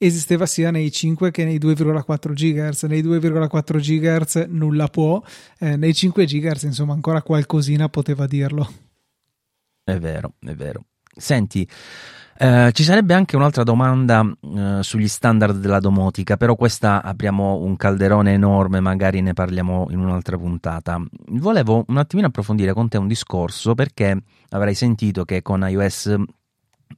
[0.07, 2.83] esisteva sia nei 5 che nei 2,4 GHz.
[2.85, 5.23] Nei 2,4 GHz nulla può,
[5.59, 8.71] eh, nei 5 GHz insomma ancora qualcosina poteva dirlo.
[9.85, 10.85] È vero, è vero.
[11.15, 11.69] Senti,
[12.39, 17.77] eh, ci sarebbe anche un'altra domanda eh, sugli standard della domotica, però questa apriamo un
[17.77, 21.01] calderone enorme, magari ne parliamo in un'altra puntata.
[21.29, 26.15] Volevo un attimino approfondire con te un discorso perché avrai sentito che con iOS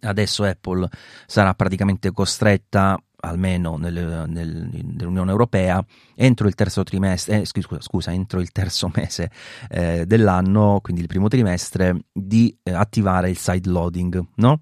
[0.00, 0.88] adesso Apple
[1.26, 8.12] sarà praticamente costretta almeno nel, nel, nell'Unione Europea, entro il terzo trimestre, eh, scusa, scusa,
[8.12, 9.30] entro il terzo mese
[9.70, 14.60] eh, dell'anno, quindi il primo trimestre, di eh, attivare il side loading, no?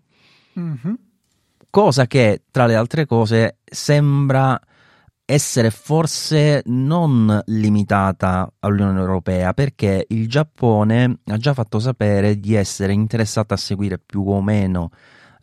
[0.58, 0.94] Mm-hmm.
[1.70, 4.60] Cosa che, tra le altre cose, sembra
[5.24, 12.92] essere forse non limitata all'Unione Europea perché il Giappone ha già fatto sapere di essere
[12.92, 14.90] interessato a seguire più o meno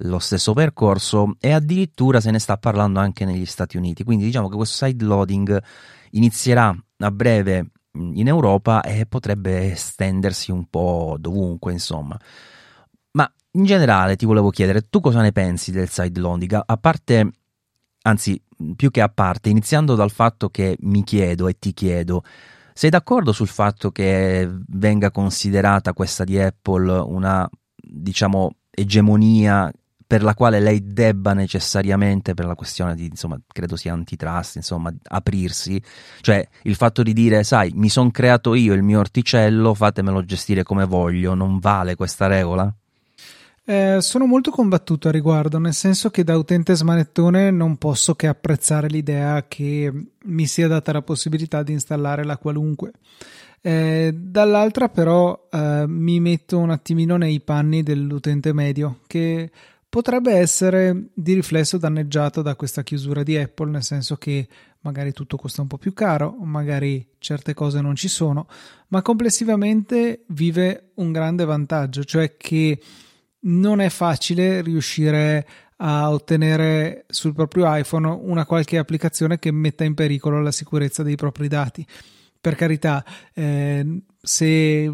[0.03, 4.03] lo stesso percorso e addirittura se ne sta parlando anche negli Stati Uniti.
[4.03, 5.61] Quindi diciamo che questo side loading
[6.11, 12.17] inizierà a breve in Europa e potrebbe estendersi un po' dovunque, insomma.
[13.11, 16.61] Ma in generale ti volevo chiedere, tu cosa ne pensi del side loading?
[16.65, 17.31] A parte,
[18.03, 18.41] anzi,
[18.75, 22.23] più che a parte, iniziando dal fatto che mi chiedo e ti chiedo,
[22.73, 29.69] sei d'accordo sul fatto che venga considerata questa di Apple una, diciamo, egemonia
[30.09, 34.91] per la quale lei debba necessariamente, per la questione di, insomma, credo sia antitrust, insomma,
[35.03, 35.79] aprirsi,
[36.21, 40.63] cioè il fatto di dire, sai, mi sono creato io il mio orticello, fatemelo gestire
[40.63, 42.73] come voglio, non vale questa regola?
[43.63, 48.25] Eh, sono molto combattuto a riguardo, nel senso che da utente smanettone non posso che
[48.25, 49.93] apprezzare l'idea che
[50.23, 52.93] mi sia data la possibilità di installare la qualunque.
[53.61, 59.51] Eh, dall'altra però eh, mi metto un attimino nei panni dell'utente medio che
[59.89, 64.47] potrebbe essere di riflesso danneggiato da questa chiusura di Apple, nel senso che
[64.81, 68.47] magari tutto costa un po' più caro, magari certe cose non ci sono,
[68.89, 72.79] ma complessivamente vive un grande vantaggio, cioè che
[73.41, 75.47] non è facile riuscire
[75.77, 81.15] a ottenere sul proprio iPhone una qualche applicazione che metta in pericolo la sicurezza dei
[81.15, 81.85] propri dati.
[82.39, 84.93] Per carità, eh, se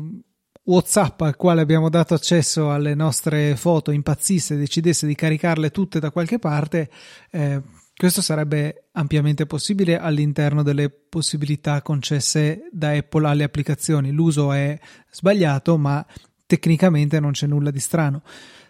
[0.66, 6.00] WhatsApp al quale abbiamo dato accesso alle nostre foto impazzisse e decidesse di caricarle tutte
[6.00, 6.90] da qualche parte,
[7.30, 7.62] eh,
[7.96, 14.12] questo sarebbe ampiamente possibile all'interno delle possibilità concesse da Apple alle applicazioni.
[14.12, 14.78] L'uso è
[15.12, 16.06] sbagliato, ma
[16.46, 18.22] tecnicamente non c'è nulla di strano.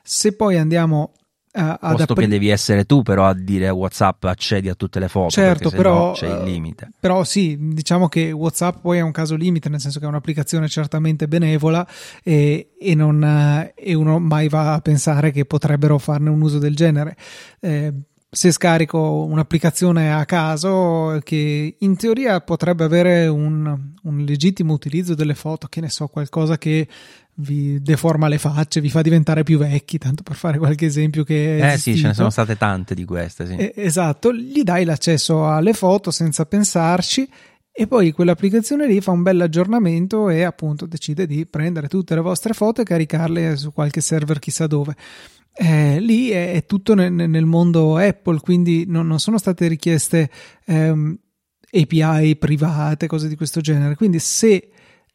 [0.04, 1.14] Se poi andiamo
[1.58, 5.00] Uh, Posto appri- che devi essere tu però a dire a WhatsApp accedi a tutte
[5.00, 5.30] le foto.
[5.30, 6.92] Certo, però no c'è il limite.
[7.00, 10.68] Però sì, diciamo che WhatsApp poi è un caso limite, nel senso che è un'applicazione
[10.68, 11.88] certamente benevola
[12.24, 16.76] e, e, non, e uno mai va a pensare che potrebbero farne un uso del
[16.76, 17.16] genere.
[17.62, 17.94] Eh,
[18.36, 25.36] se scarico un'applicazione a caso che in teoria potrebbe avere un, un, legittimo utilizzo delle
[25.36, 26.86] foto, che ne so, qualcosa che
[27.36, 31.58] vi deforma le facce, vi fa diventare più vecchi, tanto per fare qualche esempio che...
[31.58, 31.96] Eh esistito.
[31.96, 33.56] sì, ce ne sono state tante di queste, sì.
[33.56, 37.28] Eh, esatto, gli dai l'accesso alle foto senza pensarci
[37.72, 42.22] e poi quell'applicazione lì fa un bel aggiornamento e appunto decide di prendere tutte le
[42.22, 44.96] vostre foto e caricarle su qualche server chissà dove
[45.58, 50.30] eh, lì è, è tutto nel, nel, mondo Apple, quindi non, non sono state richieste
[50.66, 51.18] ehm,
[51.72, 53.96] API private, cose di questo genere.
[53.96, 54.70] Quindi se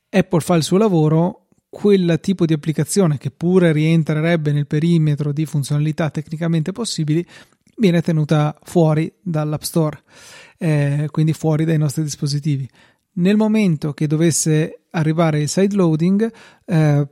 [0.09, 1.40] Apple fa il suo lavoro,
[1.71, 7.25] quel tipo di applicazione che pure rientrerebbe nel perimetro di funzionalità tecnicamente possibili
[7.77, 10.03] viene tenuta fuori dall'App Store,
[10.59, 12.69] eh, quindi fuori dai nostri dispositivi.
[13.13, 16.31] Nel momento che dovesse arrivare il side loading,
[16.67, 17.09] eh,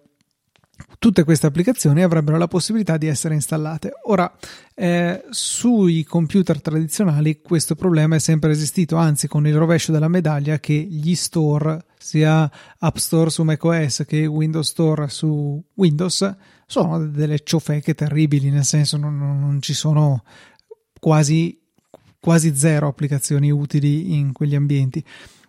[0.98, 3.92] tutte queste applicazioni avrebbero la possibilità di essere installate.
[4.04, 4.30] Ora,
[4.74, 10.58] eh, sui computer tradizionali questo problema è sempre esistito, anzi con il rovescio della medaglia
[10.58, 17.40] che gli store, sia App Store su macOS che Windows Store su Windows, sono delle
[17.42, 20.24] ciofeche terribili, nel senso non, non ci sono
[20.98, 21.58] quasi,
[22.20, 25.04] quasi zero applicazioni utili in quegli ambienti.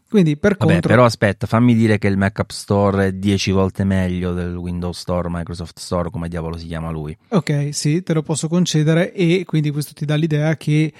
[0.09, 0.89] Quindi per Vabbè, contro...
[0.89, 4.97] però aspetta, fammi dire che il Mac App Store è 10 volte meglio del Windows
[4.97, 7.15] Store, Microsoft Store, come diavolo si chiama lui.
[7.27, 10.91] Ok, sì, te lo posso concedere e quindi questo ti dà l'idea che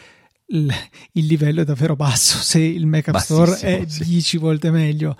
[0.46, 0.74] il,
[1.14, 4.04] il livello è davvero basso se il Mac App Store è sì.
[4.04, 5.18] 10 volte meglio.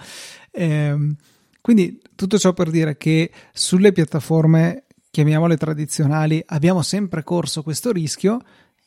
[0.52, 1.16] Eh,
[1.60, 8.40] quindi tutto ciò per dire che sulle piattaforme, chiamiamole tradizionali, abbiamo sempre corso questo rischio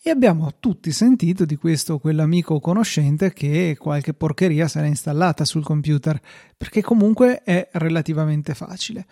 [0.04, 5.44] e abbiamo tutti sentito di questo o quell'amico o conoscente che qualche porcheria l'è installata
[5.44, 6.20] sul computer,
[6.56, 9.06] perché comunque è relativamente facile.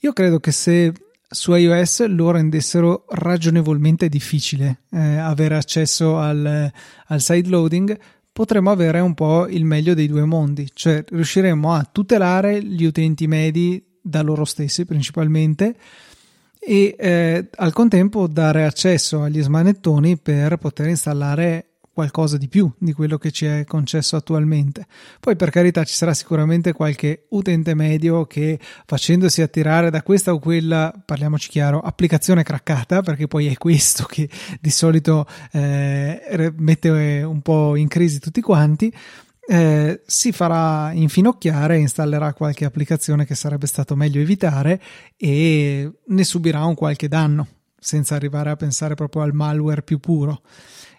[0.00, 0.92] Io credo che se
[1.28, 6.70] su iOS lo rendessero ragionevolmente difficile eh, avere accesso al,
[7.06, 7.98] al side loading,
[8.32, 13.26] potremmo avere un po' il meglio dei due mondi, cioè riusciremmo a tutelare gli utenti
[13.26, 15.74] medi da loro stessi principalmente
[16.60, 21.68] e eh, al contempo dare accesso agli smanettoni per poter installare
[21.98, 24.86] qualcosa di più di quello che ci è concesso attualmente.
[25.18, 30.38] Poi per carità ci sarà sicuramente qualche utente medio che facendosi attirare da questa o
[30.38, 34.28] quella, parliamoci chiaro, applicazione craccata, perché poi è questo che
[34.60, 38.94] di solito eh, mette un po' in crisi tutti quanti,
[39.50, 44.78] eh, si farà infinocchiare e installerà qualche applicazione che sarebbe stato meglio evitare
[45.16, 47.46] e ne subirà un qualche danno
[47.78, 50.42] senza arrivare a pensare proprio al malware più puro.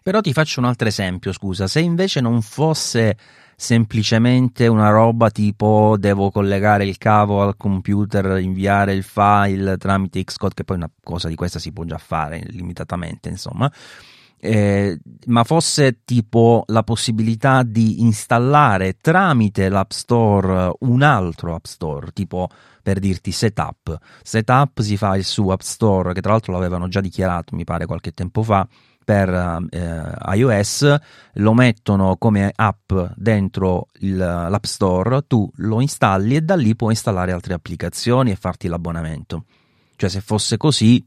[0.02, 3.18] Però ti faccio un altro esempio, scusa, se invece non fosse
[3.56, 10.56] semplicemente una roba tipo devo collegare il cavo al computer, inviare il file tramite Xcode,
[10.56, 13.72] che poi una cosa di questa si può già fare limitatamente, insomma
[14.40, 14.98] eh,
[15.28, 22.48] ma fosse tipo la possibilità di installare tramite l'App Store un altro App Store, tipo
[22.82, 23.98] per dirti Setup.
[24.24, 27.86] Setup si fa il suo App Store, che tra l'altro l'avevano già dichiarato, mi pare,
[27.86, 28.68] qualche tempo fa,
[29.04, 30.96] per eh, iOS,
[31.34, 36.92] lo mettono come app dentro il, l'App Store, tu lo installi e da lì puoi
[36.92, 39.46] installare altre applicazioni e farti l'abbonamento.
[39.96, 41.04] Cioè, se fosse così,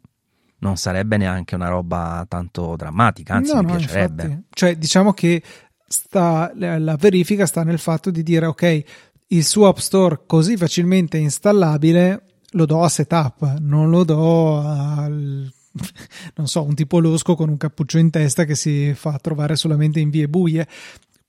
[0.62, 4.22] non sarebbe neanche una roba tanto drammatica, anzi no, mi no, piacerebbe.
[4.22, 4.44] Infatti.
[4.50, 5.42] Cioè, diciamo che
[5.86, 8.84] sta, la verifica sta nel fatto di dire ok,
[9.28, 15.52] il suo App Store così facilmente installabile lo do a setup, non lo do al
[16.36, 20.00] non so, un tipo losco con un cappuccio in testa che si fa trovare solamente
[20.00, 20.68] in vie buie.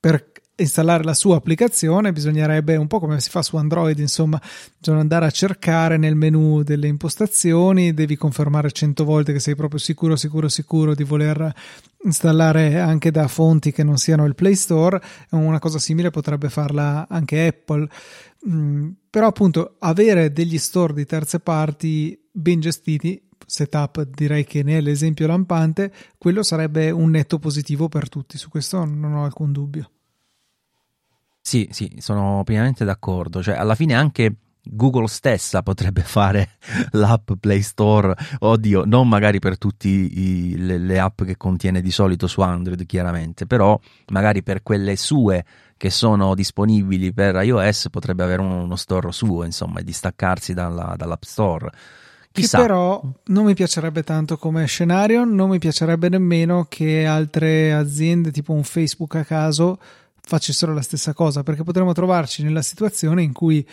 [0.04, 4.38] Per installare la sua applicazione bisognerebbe un po' come si fa su Android insomma
[4.78, 9.80] bisogna andare a cercare nel menu delle impostazioni devi confermare 100 volte che sei proprio
[9.80, 11.50] sicuro sicuro sicuro di voler
[12.04, 15.00] installare anche da fonti che non siano il Play Store.
[15.30, 17.88] Una cosa simile potrebbe farla anche Apple.
[18.46, 24.78] Mm, però appunto avere degli store di terze parti ben gestiti setup direi che ne
[24.78, 29.52] è l'esempio lampante quello sarebbe un netto positivo per tutti su questo non ho alcun
[29.52, 29.93] dubbio
[31.46, 33.42] sì, sì, sono pienamente d'accordo.
[33.42, 36.52] Cioè, alla fine anche Google stessa potrebbe fare
[36.92, 42.26] l'app Play Store, oddio, non magari per tutte le, le, app che contiene di solito
[42.26, 43.78] su Android, chiaramente, però
[44.08, 45.44] magari per quelle sue
[45.76, 50.94] che sono disponibili per iOS potrebbe avere uno, uno store suo, insomma, e distaccarsi dalla,
[50.96, 51.70] dall'App Store.
[52.32, 52.56] Chissà.
[52.56, 58.30] Che però non mi piacerebbe tanto come scenario, non mi piacerebbe nemmeno che altre aziende
[58.30, 59.78] tipo un Facebook a caso
[60.26, 63.66] facessero la stessa cosa, perché potremmo trovarci nella situazione in cui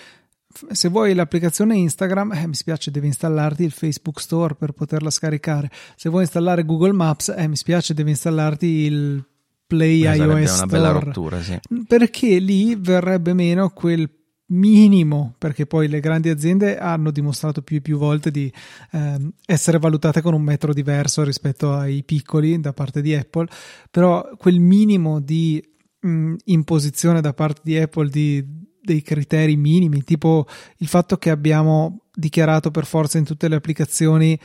[0.72, 5.70] se vuoi l'applicazione Instagram, eh, mi spiace, devi installarti il Facebook Store per poterla scaricare.
[5.96, 9.26] Se vuoi installare Google Maps, eh, mi spiace, devi installarti il
[9.66, 10.68] Play Eh, sarebbe iOS una Store.
[10.68, 11.58] bella rottura, sì.
[11.88, 14.10] Perché lì verrebbe meno quel
[14.48, 18.52] minimo, perché poi le grandi aziende hanno dimostrato più e più volte di
[18.92, 23.48] ehm, essere valutate con un metro diverso rispetto ai piccoli da parte di Apple,
[23.90, 25.64] però quel minimo di
[26.02, 28.44] mh, imposizione da parte di Apple di,
[28.82, 34.38] dei criteri minimi, tipo il fatto che abbiamo dichiarato per forza in tutte le applicazioni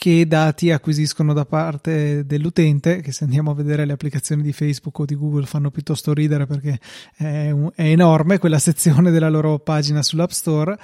[0.00, 4.98] che dati acquisiscono da parte dell'utente, che se andiamo a vedere le applicazioni di Facebook
[4.98, 6.80] o di Google fanno piuttosto ridere perché
[7.14, 10.78] è, un- è enorme quella sezione della loro pagina sull'App Store.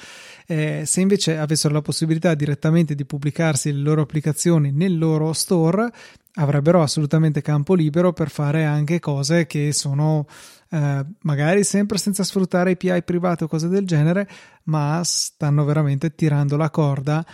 [0.46, 5.90] Eh, se invece avessero la possibilità direttamente di pubblicarsi le loro applicazioni nel loro store,
[6.34, 10.26] avrebbero assolutamente campo libero per fare anche cose che sono
[10.68, 14.28] eh, magari sempre senza sfruttare API private o cose del genere,
[14.64, 17.24] ma stanno veramente tirando la corda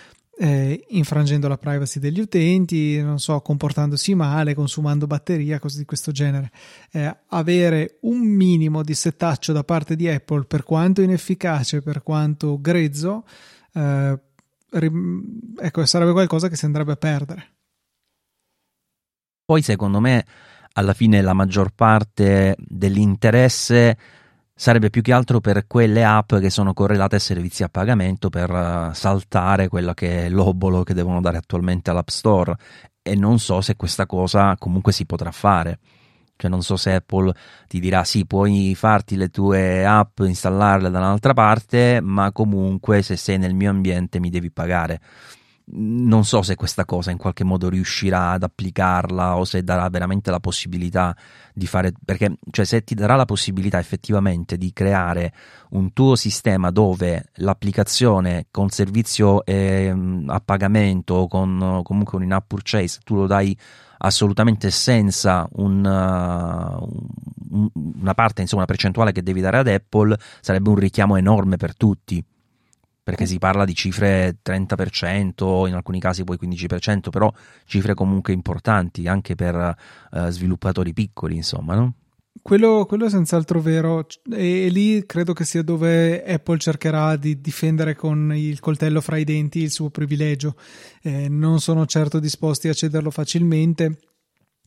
[0.43, 6.11] eh, infrangendo la privacy degli utenti, non so, comportandosi male, consumando batteria, cose di questo
[6.11, 6.51] genere.
[6.91, 12.61] Eh, avere un minimo di setaccio da parte di Apple, per quanto inefficace, per quanto
[12.61, 13.25] grezzo,
[13.73, 14.19] eh,
[14.71, 17.51] rim- ecco, sarebbe qualcosa che si andrebbe a perdere.
[19.45, 20.27] Poi secondo me
[20.73, 23.97] alla fine la maggior parte dell'interesse
[24.63, 28.49] sarebbe più che altro per quelle app che sono correlate a servizi a pagamento per
[28.49, 32.55] eh, saltare quello che è l'obolo che devono dare attualmente all'App Store
[33.03, 35.81] e non so se questa cosa comunque si potrà fare.
[36.37, 37.35] Cioè non so se Apple
[37.67, 43.17] ti dirà sì, puoi farti le tue app, installarle da un'altra parte, ma comunque se
[43.17, 45.01] sei nel mio ambiente mi devi pagare
[45.75, 50.31] non so se questa cosa in qualche modo riuscirà ad applicarla o se darà veramente
[50.31, 51.17] la possibilità
[51.55, 55.33] di fare perché cioè se ti darà la possibilità effettivamente di creare
[55.71, 59.95] un tuo sistema dove l'applicazione con servizio eh,
[60.27, 63.57] a pagamento o con comunque un in-app purchase tu lo dai
[64.05, 67.69] assolutamente senza un, uh, un,
[68.01, 71.77] una parte insomma una percentuale che devi dare ad Apple sarebbe un richiamo enorme per
[71.77, 72.25] tutti
[73.03, 77.33] perché si parla di cifre 30%, in alcuni casi poi 15%, però
[77.65, 79.77] cifre comunque importanti anche per
[80.11, 81.95] uh, sviluppatori piccoli, insomma, no?
[82.41, 87.41] Quello, quello, è senz'altro vero e, e, lì credo che sia dove Apple cercherà di
[87.41, 90.57] difendere con il coltello fra i denti il suo privilegio.
[91.03, 93.99] Eh, non sono certo disposti a cederlo facilmente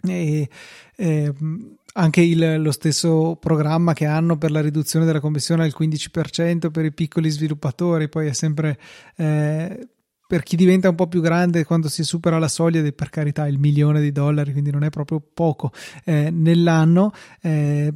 [0.03, 0.47] e
[0.95, 1.33] eh,
[1.97, 6.85] anche il, lo stesso programma che hanno per la riduzione della commissione al 15% per
[6.85, 8.77] i piccoli sviluppatori, poi è sempre
[9.15, 9.87] eh,
[10.27, 13.47] per chi diventa un po' più grande quando si supera la soglia di per carità
[13.47, 15.71] il milione di dollari, quindi non è proprio poco
[16.03, 17.11] eh, nell'anno.
[17.41, 17.93] Eh,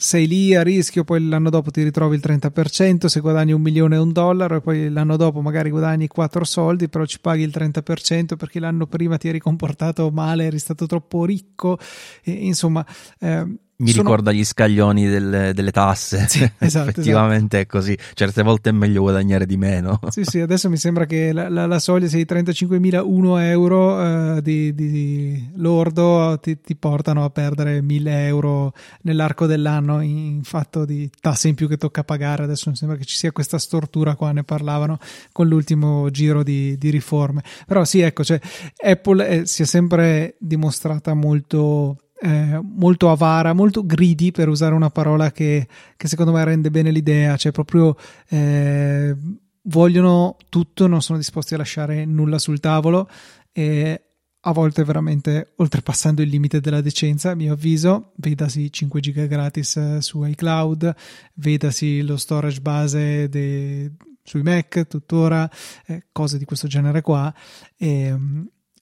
[0.00, 3.96] sei lì a rischio, poi l'anno dopo ti ritrovi il 30%, se guadagni un milione
[3.96, 7.52] e un dollaro e poi l'anno dopo magari guadagni quattro soldi, però ci paghi il
[7.52, 11.78] 30% perché l'anno prima ti eri comportato male, eri stato troppo ricco,
[12.22, 12.86] e, insomma...
[13.18, 14.02] Eh, mi sono...
[14.02, 16.26] ricorda gli scaglioni del, delle tasse.
[16.28, 17.76] Sì, esatto, Effettivamente esatto.
[17.76, 17.98] è così.
[18.14, 20.00] Certe volte è meglio guadagnare di meno.
[20.18, 24.42] Sì, sì, adesso mi sembra che la, la, la soglia sia di 35.001 euro eh,
[24.42, 30.84] di, di, lordo ti, ti, portano a perdere 1.000 euro nell'arco dell'anno in, in fatto
[30.84, 32.44] di tasse in più che tocca pagare.
[32.44, 34.98] Adesso mi sembra che ci sia questa stortura qua, ne parlavano
[35.30, 37.44] con l'ultimo giro di, di riforme.
[37.66, 38.40] Però sì, ecco, cioè,
[38.82, 44.90] Apple è, si è sempre dimostrata molto eh, molto avara, molto greedy per usare una
[44.90, 47.96] parola che, che secondo me rende bene l'idea, cioè proprio
[48.28, 49.16] eh,
[49.62, 53.08] vogliono tutto, non sono disposti a lasciare nulla sul tavolo
[53.52, 54.02] e
[54.40, 59.98] a volte veramente oltrepassando il limite della decenza, a mio avviso, vedasi 5 giga gratis
[59.98, 60.94] su iCloud,
[61.34, 65.50] vedasi lo storage base de, sui Mac tuttora,
[65.86, 67.32] eh, cose di questo genere qua
[67.76, 68.16] e,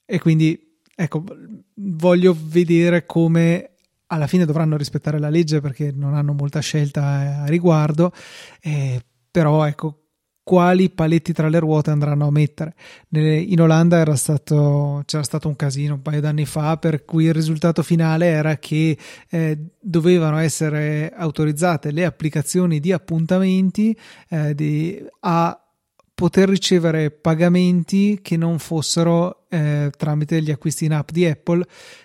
[0.04, 0.65] e quindi
[0.96, 1.24] ecco,
[1.74, 3.70] voglio vedere come
[4.08, 8.12] alla fine dovranno rispettare la legge perché non hanno molta scelta a riguardo,
[8.60, 10.00] eh, però ecco
[10.46, 12.76] quali paletti tra le ruote andranno a mettere.
[13.08, 17.34] In Olanda era stato, c'era stato un casino un paio d'anni fa per cui il
[17.34, 18.96] risultato finale era che
[19.28, 25.65] eh, dovevano essere autorizzate le applicazioni di appuntamenti eh, di, a
[26.16, 31.62] poter ricevere pagamenti che non fossero eh, tramite gli acquisti in app di Apple.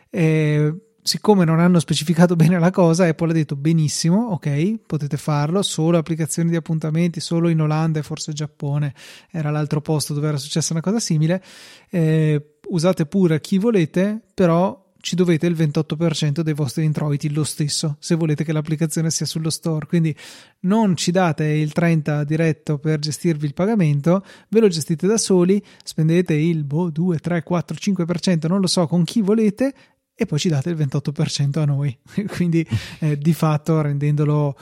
[0.10, 5.62] Eh, siccome non hanno specificato bene la cosa, Apple ha detto benissimo, ok, potete farlo,
[5.62, 8.94] solo applicazioni di appuntamenti, solo in Olanda e forse Giappone
[9.32, 11.42] era l'altro posto dove era successa una cosa simile.
[11.90, 17.98] Eh, usate pure chi volete, però ci dovete il 28% dei vostri introiti lo stesso,
[18.00, 19.86] se volete che l'applicazione sia sullo store.
[19.86, 20.16] Quindi
[20.62, 25.62] non ci date il 30% diretto per gestirvi il pagamento, ve lo gestite da soli,
[25.84, 29.74] spendete il boh, 2, 3, 4, 5%, non lo so con chi volete,
[30.16, 31.98] e poi ci date il 28% a noi.
[32.30, 32.66] Quindi
[33.00, 34.56] eh, di fatto rendendolo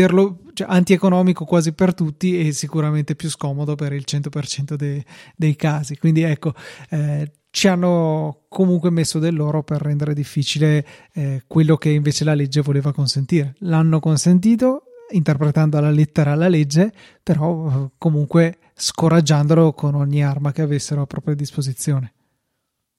[0.00, 5.04] per lo, cioè, antieconomico quasi per tutti e sicuramente più scomodo per il 100% de,
[5.36, 5.98] dei casi.
[5.98, 6.54] Quindi ecco,
[6.88, 12.32] eh, ci hanno comunque messo del loro per rendere difficile eh, quello che invece la
[12.32, 13.56] legge voleva consentire.
[13.58, 16.90] L'hanno consentito interpretando alla lettera la legge,
[17.22, 22.14] però eh, comunque scoraggiandolo con ogni arma che avessero a propria disposizione.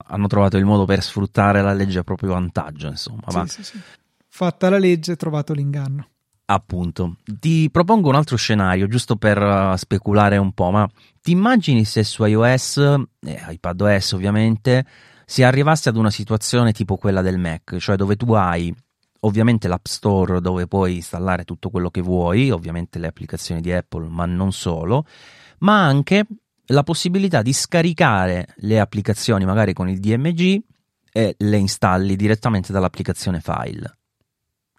[0.06, 3.48] Hanno trovato il modo per sfruttare la legge a proprio vantaggio, insomma.
[3.48, 3.80] Sì, sì, sì.
[4.28, 6.11] Fatta la legge, trovato l'inganno.
[6.54, 10.90] Appunto, ti propongo un altro scenario giusto per uh, speculare un po', ma
[11.22, 12.78] ti immagini se su iOS
[13.22, 14.86] eh, iPadOS ovviamente
[15.26, 18.76] si arrivasse ad una situazione tipo quella del Mac, cioè dove tu hai
[19.22, 24.10] ovviamente l'App Store dove puoi installare tutto quello che vuoi, ovviamente le applicazioni di Apple,
[24.10, 25.06] ma non solo,
[25.60, 26.26] ma anche
[26.66, 30.62] la possibilità di scaricare le applicazioni magari con il DMG
[31.14, 34.00] e le installi direttamente dall'applicazione file.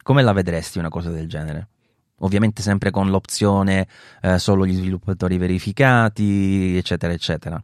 [0.03, 1.69] Come la vedresti una cosa del genere?
[2.19, 3.89] Ovviamente sempre con l'opzione
[4.21, 7.61] eh, solo gli sviluppatori verificati, eccetera, eccetera.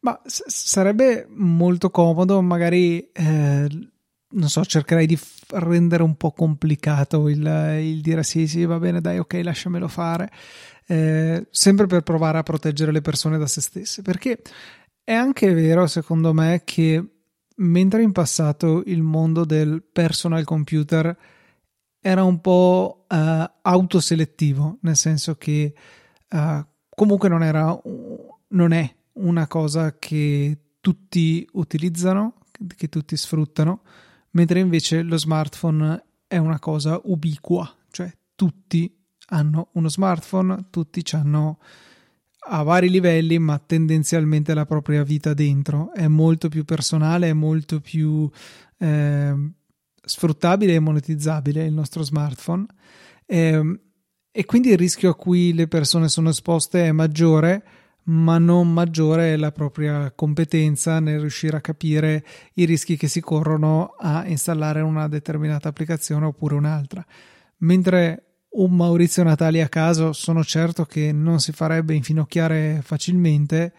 [0.00, 3.68] Ma s- sarebbe molto comodo, magari eh,
[4.32, 7.44] non so, cercherei di f- rendere un po' complicato il,
[7.80, 10.30] il, dire sì, sì, va bene, dai, ok, lasciamelo fare,
[10.86, 14.40] eh, sempre per provare a proteggere le persone da se stesse, perché
[15.04, 17.04] è anche vero, secondo me, che
[17.56, 21.16] mentre in passato il mondo del personal computer
[22.02, 25.72] era un po' uh, autoselettivo, nel senso che
[26.30, 27.80] uh, comunque non era
[28.48, 32.34] non è una cosa che tutti utilizzano,
[32.76, 33.82] che tutti sfruttano,
[34.30, 38.92] mentre invece lo smartphone è una cosa ubiqua, cioè tutti
[39.26, 41.58] hanno uno smartphone, tutti hanno
[42.48, 45.92] a vari livelli, ma tendenzialmente la propria vita dentro.
[45.92, 48.28] È molto più personale, è molto più
[48.78, 49.34] eh,
[50.04, 52.66] sfruttabile e monetizzabile il nostro smartphone.
[53.26, 53.80] Eh,
[54.30, 57.64] e quindi il rischio a cui le persone sono esposte è maggiore
[58.04, 62.24] ma non maggiore è la propria competenza nel riuscire a capire
[62.54, 67.04] i rischi che si corrono a installare una determinata applicazione oppure un'altra.
[67.58, 73.72] Mentre un Maurizio Natali a caso sono certo che non si farebbe infinocchiare facilmente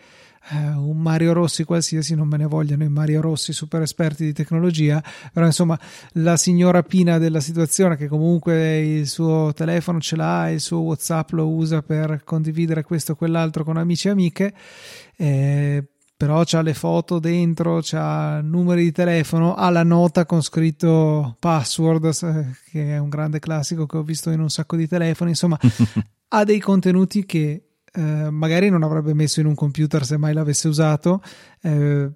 [0.49, 4.33] eh, un Mario Rossi qualsiasi, non me ne vogliono i Mario Rossi super esperti di
[4.33, 5.79] tecnologia, però insomma
[6.13, 11.31] la signora Pina della situazione che comunque il suo telefono ce l'ha, il suo Whatsapp
[11.31, 14.53] lo usa per condividere questo o quell'altro con amici e amiche,
[15.15, 15.85] eh,
[16.15, 22.55] però c'ha le foto dentro, c'ha numeri di telefono, ha la nota con scritto password,
[22.69, 25.57] che è un grande classico che ho visto in un sacco di telefoni, insomma
[26.29, 30.67] ha dei contenuti che eh, magari non avrebbe messo in un computer se mai l'avesse
[30.67, 31.21] usato,
[31.61, 32.09] eh,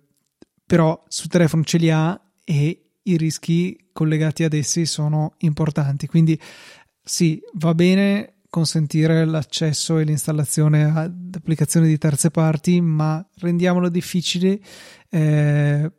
[0.65, 6.07] però sul telefono ce li ha e i rischi collegati ad essi sono importanti.
[6.07, 6.39] Quindi
[7.03, 14.59] sì, va bene consentire l'accesso e l'installazione ad applicazioni di terze parti, ma rendiamolo difficile
[15.09, 15.91] eh,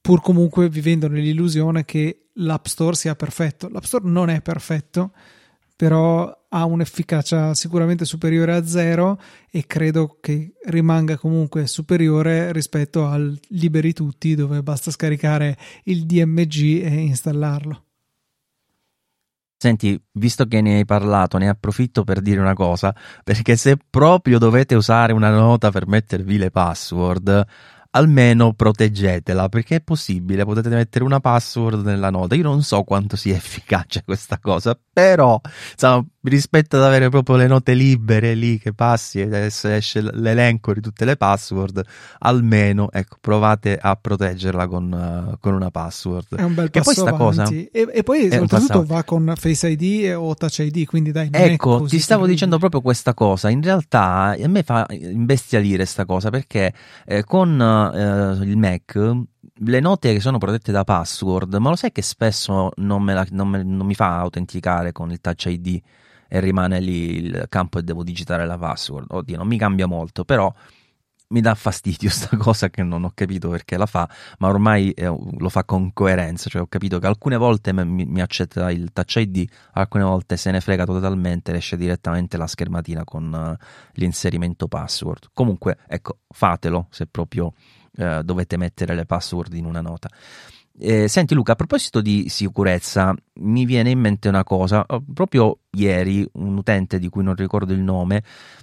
[0.00, 3.68] pur comunque vivendo nell'illusione che l'App Store sia perfetto.
[3.68, 5.12] L'App Store non è perfetto,
[5.76, 9.20] però ha un'efficacia sicuramente superiore a zero
[9.50, 16.82] e credo che rimanga comunque superiore rispetto al liberi tutti dove basta scaricare il DMG
[16.82, 17.82] e installarlo.
[19.58, 24.38] Senti, visto che ne hai parlato, ne approfitto per dire una cosa, perché se proprio
[24.38, 27.46] dovete usare una nota per mettervi le password,
[27.96, 32.34] almeno proteggetela perché è possibile, potete mettere una password nella nota.
[32.34, 35.40] Io non so quanto sia efficace questa cosa, però
[35.72, 40.74] insomma, rispetto ad avere proprio le note libere lì che passi e adesso esce l'elenco
[40.74, 41.82] di tutte le password,
[42.18, 46.36] almeno ecco, provate a proteggerla con, uh, con una password.
[46.36, 50.34] È un bel passo poi cosa, e, e, poi soprattutto va con Face ID o
[50.34, 51.30] Touch ID, quindi dai.
[51.32, 52.32] ecco, ti stavo terribile.
[52.32, 53.48] dicendo proprio questa cosa.
[53.48, 56.72] In realtà a me fa imbestialire questa cosa perché
[57.06, 59.24] eh, con uh, il Mac
[59.60, 63.26] le note che sono protette da password, ma lo sai che spesso non, me la,
[63.30, 65.80] non, me, non mi fa autenticare con il Touch ID
[66.28, 69.06] e rimane lì il campo e devo digitare la password.
[69.10, 70.52] Oddio, non mi cambia molto, però
[71.28, 74.08] mi dà fastidio sta cosa che non ho capito perché la fa,
[74.38, 78.20] ma ormai eh, lo fa con coerenza, cioè ho capito che alcune volte mi, mi,
[78.20, 83.32] accetta il touch ID, alcune volte se ne frega totalmente, esce direttamente la schermatina con
[83.32, 85.30] uh, l'inserimento password.
[85.32, 87.54] Comunque, ecco, fatelo se proprio
[87.96, 90.08] uh, dovete mettere le password in una nota.
[90.78, 94.84] Eh, senti Luca, a proposito di sicurezza, mi viene in mente una cosa.
[95.12, 98.22] Proprio ieri un utente di cui non ricordo il nome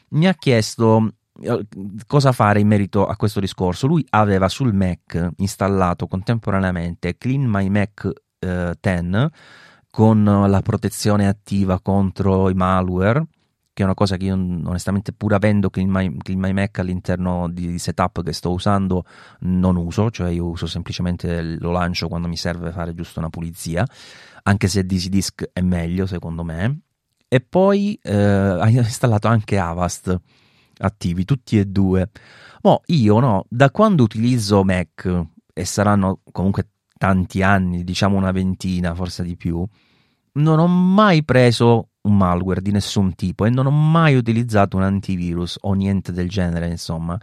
[0.09, 1.65] mi ha chiesto eh,
[2.05, 3.87] cosa fare in merito a questo discorso.
[3.87, 8.09] Lui aveva sul Mac installato contemporaneamente Clean My Mac
[8.39, 9.27] eh, 10
[9.89, 13.25] con la protezione attiva contro i malware
[13.73, 18.23] che è una cosa che io onestamente pur avendo Clean My, Mac all'interno di, setup
[18.23, 19.03] che sto usando
[19.41, 23.85] non uso, cioè io uso semplicemente lo lancio quando mi serve fare giusto una pulizia,
[24.43, 26.81] anche se DC Disk è meglio secondo me.
[27.27, 30.15] E poi eh, ha installato anche Avast
[30.77, 32.09] attivi, tutti e due.
[32.61, 38.93] Mo io no, da quando utilizzo Mac, e saranno comunque tanti anni, diciamo una ventina,
[38.93, 39.65] forse di più,
[40.33, 44.83] non ho mai preso un malware di nessun tipo e non ho mai utilizzato un
[44.83, 47.19] antivirus o niente del genere, insomma.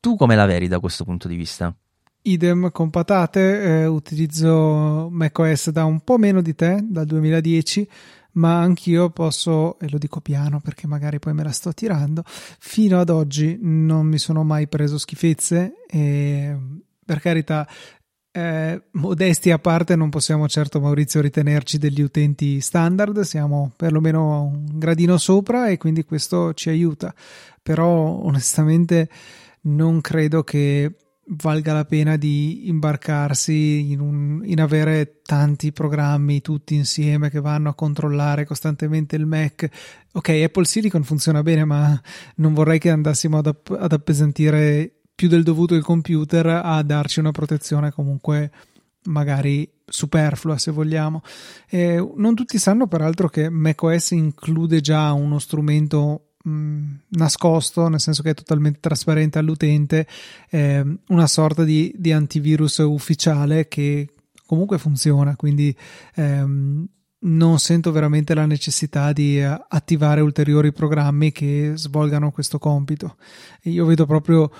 [0.00, 1.74] Tu come la vedi da questo punto di vista?
[2.22, 7.88] Idem con patate, eh, utilizzo macOS da un po' meno di te, dal 2010,
[8.32, 13.00] ma anch'io posso, e lo dico piano perché magari poi me la sto tirando, fino
[13.00, 16.56] ad oggi non mi sono mai preso schifezze e
[17.04, 17.66] per carità
[18.32, 24.78] eh, modesti a parte, non possiamo certo, Maurizio, ritenerci degli utenti standard, siamo perlomeno un
[24.78, 27.14] gradino sopra e quindi questo ci aiuta.
[27.62, 29.08] Però, onestamente,
[29.62, 36.74] non credo che valga la pena di imbarcarsi in, un, in, avere tanti programmi tutti
[36.74, 39.68] insieme che vanno a controllare costantemente il Mac.
[40.12, 42.00] Ok, Apple Silicon funziona bene, ma
[42.36, 47.30] non vorrei che andassimo ad, ad appesantire più del dovuto il computer a darci una
[47.30, 48.50] protezione comunque
[49.04, 51.22] magari superflua se vogliamo.
[51.68, 58.24] Eh, non tutti sanno peraltro che macOS include già uno strumento mh, nascosto, nel senso
[58.24, 60.08] che è totalmente trasparente all'utente,
[60.50, 64.14] eh, una sorta di, di, antivirus ufficiale che
[64.44, 65.72] comunque funziona, quindi
[66.16, 66.84] ehm,
[67.20, 73.18] non sento veramente la necessità di attivare ulteriori programmi che svolgano questo compito.
[73.62, 74.50] Io vedo proprio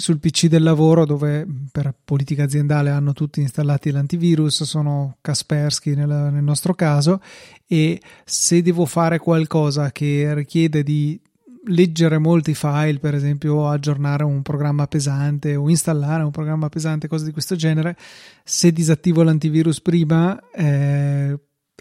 [0.00, 6.30] sul PC del lavoro dove per politica aziendale hanno tutti installati l'antivirus, sono Kaspersky nel,
[6.32, 7.20] nel nostro caso
[7.66, 11.20] e se devo fare qualcosa che richiede di
[11.64, 17.26] leggere molti file, per esempio aggiornare un programma pesante o installare un programma pesante, cose
[17.26, 17.96] di questo genere,
[18.44, 21.38] se disattivo l'antivirus prima, eh,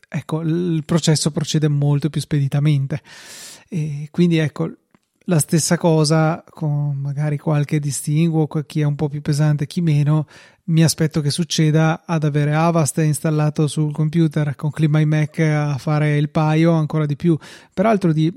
[0.10, 3.02] ecco, il processo procede molto più speditamente.
[3.70, 4.72] E quindi ecco,
[5.30, 10.26] la stessa cosa con magari qualche distinguo, chi è un po' più pesante, chi meno,
[10.66, 16.30] mi aspetto che succeda ad avere Avast installato sul computer con CleanMyMac a fare il
[16.30, 17.38] paio ancora di più.
[17.74, 18.34] Peraltro di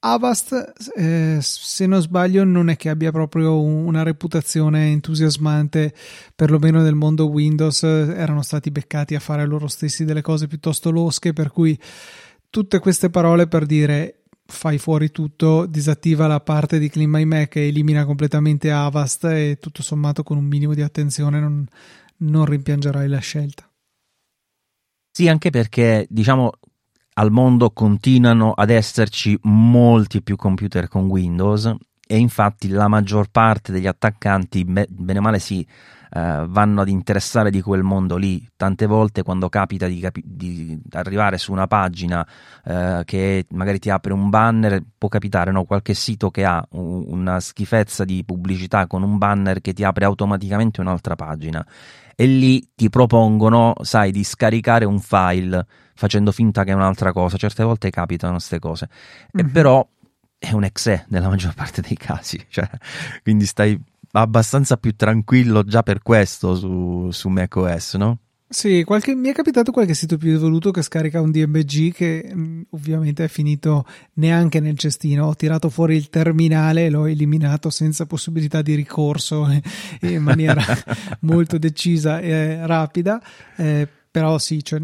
[0.00, 5.94] Avast, eh, se non sbaglio, non è che abbia proprio una reputazione entusiasmante,
[6.34, 11.32] perlomeno nel mondo Windows, erano stati beccati a fare loro stessi delle cose piuttosto losche,
[11.32, 11.78] per cui
[12.50, 17.56] tutte queste parole per dire fai fuori tutto, disattiva la parte di Clean My Mac
[17.56, 21.66] e elimina completamente Avast e tutto sommato con un minimo di attenzione non,
[22.18, 23.68] non rimpiangerai la scelta.
[25.10, 26.52] Sì, anche perché diciamo
[27.14, 31.74] al mondo continuano ad esserci molti più computer con Windows
[32.06, 35.66] e infatti la maggior parte degli attaccanti, bene o male, si
[36.14, 38.46] eh, vanno ad interessare di quel mondo lì.
[38.56, 42.26] Tante volte quando capita di, capi- di arrivare su una pagina
[42.64, 45.64] eh, che magari ti apre un banner, può capitare no?
[45.64, 50.04] qualche sito che ha un- una schifezza di pubblicità con un banner che ti apre
[50.04, 51.66] automaticamente un'altra pagina
[52.14, 57.36] e lì ti propongono, sai, di scaricare un file facendo finta che è un'altra cosa.
[57.36, 58.88] Certe volte capitano queste cose,
[59.36, 59.48] mm-hmm.
[59.48, 59.88] e però
[60.38, 62.68] è un exe nella maggior parte dei casi, cioè,
[63.22, 63.80] quindi stai
[64.20, 68.18] abbastanza più tranquillo già per questo su, su macOS, no?
[68.52, 72.38] Sì, qualche, mi è capitato qualche sito più evoluto che scarica un DMG che mh,
[72.38, 75.26] mm, ovviamente è finito neanche nel cestino.
[75.26, 79.62] Ho tirato fuori il terminale e l'ho eliminato senza possibilità di ricorso eh,
[80.12, 80.62] in maniera
[81.20, 83.22] molto decisa e rapida.
[83.56, 84.82] Eh, però sì, cioè,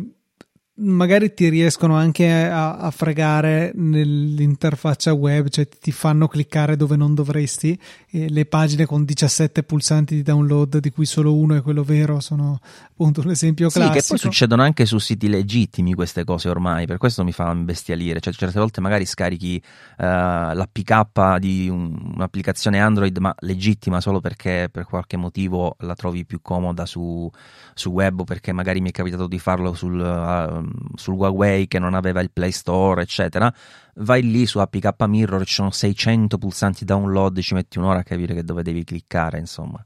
[0.81, 7.15] magari ti riescono anche a, a, fregare nell'interfaccia web, cioè ti fanno cliccare dove non
[7.15, 7.79] dovresti.
[8.11, 12.21] E le pagine con 17 pulsanti di download, di cui solo uno è quello vero,
[12.21, 12.61] sono
[12.91, 13.95] appunto un esempio classico.
[13.95, 17.51] Sì, che poi succedono anche su siti legittimi queste cose ormai, per questo mi fa
[17.51, 18.21] imbestialire.
[18.21, 24.69] Cioè, certe volte magari scarichi uh, l'APK di un, un'applicazione Android, ma legittima solo perché
[24.71, 27.29] per qualche motivo la trovi più comoda su,
[27.75, 29.99] su web, perché magari mi è capitato di farlo sul.
[29.99, 33.53] Uh, sul Huawei che non aveva il Play Store, eccetera,
[33.97, 38.35] vai lì su APK Mirror, ci sono 600 pulsanti download, ci metti un'ora a capire
[38.35, 39.85] che dove devi cliccare, insomma.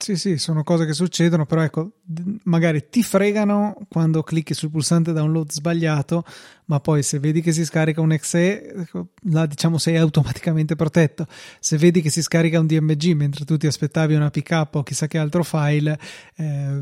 [0.00, 1.90] Sì, sì, sono cose che succedono, però ecco,
[2.44, 6.24] magari ti fregano quando clicchi sul pulsante download sbagliato,
[6.66, 11.26] ma poi se vedi che si scarica un exe, ecco, là diciamo sei automaticamente protetto.
[11.58, 15.08] Se vedi che si scarica un DMG mentre tu ti aspettavi una pickup o chissà
[15.08, 15.98] che altro file,
[16.36, 16.80] eh,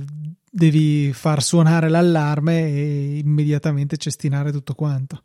[0.56, 5.20] devi far suonare l'allarme e immediatamente cestinare tutto quanto.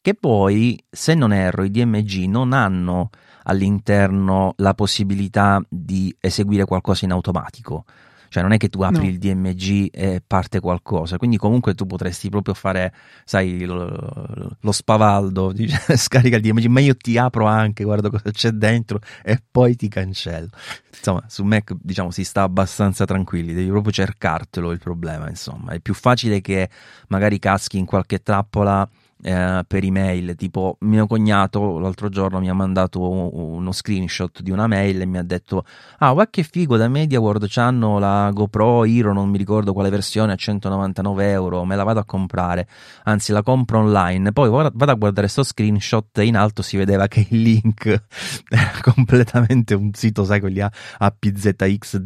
[0.00, 3.10] Che poi, se non erro, i DMG non hanno
[3.42, 7.84] all'interno la possibilità di eseguire qualcosa in automatico.
[8.30, 9.08] Cioè non è che tu apri no.
[9.08, 15.50] il DMG e parte qualcosa, quindi comunque tu potresti proprio fare, sai, lo, lo spavaldo,
[15.52, 19.74] dice, scarica il DMG, ma io ti apro anche, guarda cosa c'è dentro e poi
[19.74, 20.50] ti cancello.
[20.96, 25.80] Insomma, su Mac diciamo si sta abbastanza tranquilli, devi proprio cercartelo il problema, insomma, è
[25.80, 26.70] più facile che
[27.08, 28.88] magari caschi in qualche trappola
[29.22, 34.66] eh, per email, tipo mio cognato l'altro giorno mi ha mandato uno screenshot di una
[34.66, 35.64] mail e mi ha detto
[35.98, 40.32] ah guarda che figo da MediaWorld c'hanno la GoPro Hero non mi ricordo quale versione
[40.32, 42.66] a 199 euro me la vado a comprare.
[43.04, 44.32] Anzi la compro online.
[44.32, 47.86] Poi vado a guardare sto screenshot e in alto si vedeva che il link
[48.48, 52.02] era completamente un sito sai quelli a, a PZX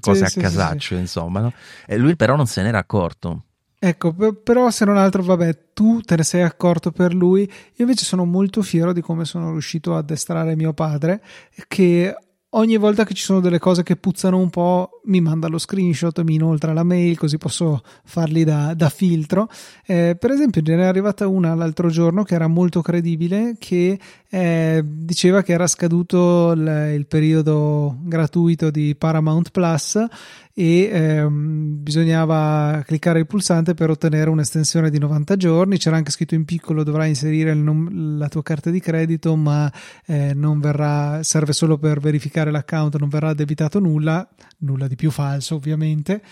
[0.00, 1.52] cose sì, a sì, casaccio sì, insomma no?
[1.86, 3.44] e lui però non se n'era accorto
[3.84, 4.12] Ecco,
[4.44, 7.42] però se non altro, vabbè, tu te ne sei accorto per lui.
[7.42, 11.20] Io invece sono molto fiero di come sono riuscito a addestrare mio padre,
[11.66, 12.14] che
[12.50, 16.22] ogni volta che ci sono delle cose che puzzano un po', mi manda lo screenshot,
[16.22, 19.48] mi inoltra la mail, così posso farli da, da filtro.
[19.84, 23.98] Eh, per esempio, ne è arrivata una l'altro giorno che era molto credibile, che
[24.28, 30.06] eh, diceva che era scaduto il, il periodo gratuito di Paramount Plus
[30.54, 35.78] e ehm, bisognava cliccare il pulsante per ottenere un'estensione di 90 giorni.
[35.78, 39.72] C'era anche scritto in piccolo: dovrai inserire nom- la tua carta di credito, ma
[40.06, 44.28] eh, non verrà, serve solo per verificare l'account, non verrà debitato nulla,
[44.58, 46.22] nulla di più falso, ovviamente.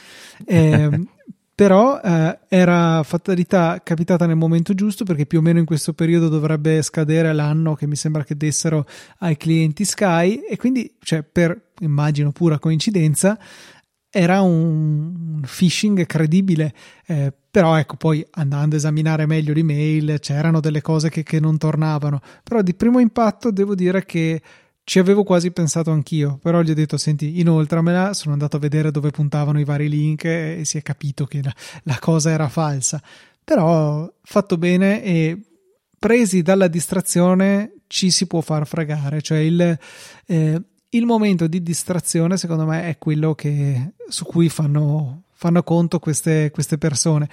[0.44, 1.06] Eh,
[1.54, 6.28] però eh, era fatalità capitata nel momento giusto perché più o meno in questo periodo
[6.28, 8.86] dovrebbe scadere l'anno che mi sembra che dessero
[9.18, 10.36] ai clienti Sky.
[10.48, 13.38] E quindi cioè per immagino pura coincidenza
[14.11, 16.74] era un phishing credibile,
[17.06, 21.58] eh, però ecco poi andando a esaminare meglio l'email c'erano delle cose che, che, non
[21.58, 24.42] tornavano, però di primo impatto devo dire che
[24.84, 28.90] ci avevo quasi pensato anch'io, però gli ho detto senti inoltramela, sono andato a vedere
[28.90, 31.54] dove puntavano i vari link e si è capito che la,
[31.84, 33.00] la cosa era falsa,
[33.44, 35.40] però fatto bene e
[35.98, 39.78] presi dalla distrazione ci si può far fregare, cioè il,
[40.26, 45.98] eh, il momento di distrazione, secondo me, è quello che, su cui fanno, fanno conto
[45.98, 47.28] queste, queste persone.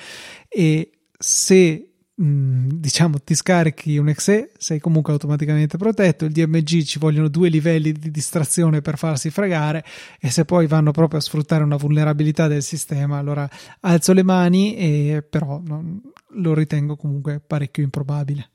[0.47, 7.27] E se diciamo ti scarichi un exe sei comunque automaticamente protetto il DMG ci vogliono
[7.27, 9.85] due livelli di distrazione per farsi fregare
[10.19, 13.47] e se poi vanno proprio a sfruttare una vulnerabilità del sistema allora
[13.81, 18.49] alzo le mani e però non, lo ritengo comunque parecchio improbabile.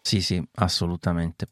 [0.00, 1.48] Sì sì assolutamente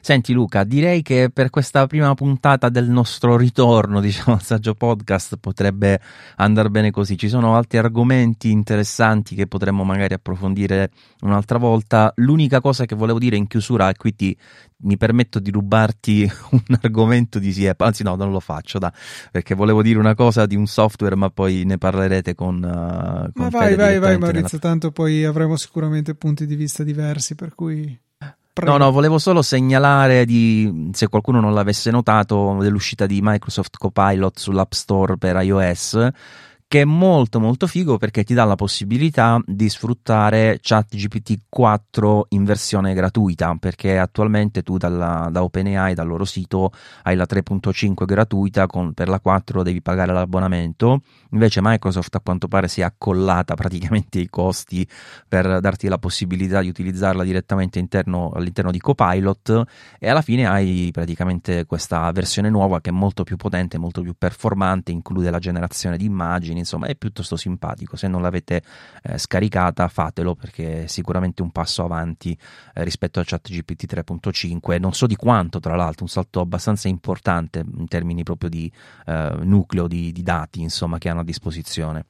[0.00, 5.36] Senti Luca, direi che per questa prima puntata del nostro ritorno, diciamo, al saggio podcast
[5.38, 6.00] potrebbe
[6.36, 7.16] andare bene così.
[7.16, 12.12] Ci sono altri argomenti interessanti che potremmo magari approfondire un'altra volta.
[12.16, 14.36] L'unica cosa che volevo dire in chiusura, e qui ti,
[14.84, 18.92] mi permetto di rubarti un argomento di Siep, anzi no, non lo faccio, da,
[19.30, 22.56] perché volevo dire una cosa di un software, ma poi ne parlerete con...
[22.56, 24.70] Uh, con ma vai, vai, vai Maurizio, nella...
[24.70, 27.98] tanto poi avremo sicuramente punti di vista diversi, per cui...
[28.54, 28.70] Prego.
[28.70, 34.38] No, no, volevo solo segnalare di, se qualcuno non l'avesse notato, dell'uscita di Microsoft Copilot
[34.38, 36.08] sull'App Store per iOS
[36.66, 42.44] che è molto molto figo perché ti dà la possibilità di sfruttare ChatGPT 4 in
[42.44, 48.66] versione gratuita perché attualmente tu dalla, da OpenAI dal loro sito hai la 3.5 gratuita
[48.66, 51.02] con, per la 4 devi pagare l'abbonamento.
[51.30, 54.86] Invece Microsoft a quanto pare si è accollata praticamente i costi
[55.28, 59.62] per darti la possibilità di utilizzarla direttamente interno, all'interno di Copilot
[59.98, 64.14] e alla fine hai praticamente questa versione nuova che è molto più potente molto più
[64.16, 67.96] performante include la generazione di immagini insomma è piuttosto simpatico.
[67.96, 68.62] Se non l'avete
[69.02, 72.36] eh, scaricata fatelo perché è sicuramente un passo avanti
[72.74, 77.64] eh, rispetto a ChatGPT 3.5, non so di quanto tra l'altro, un salto abbastanza importante
[77.76, 78.70] in termini proprio di
[79.06, 82.06] eh, nucleo di, di dati insomma che hanno a disposizione.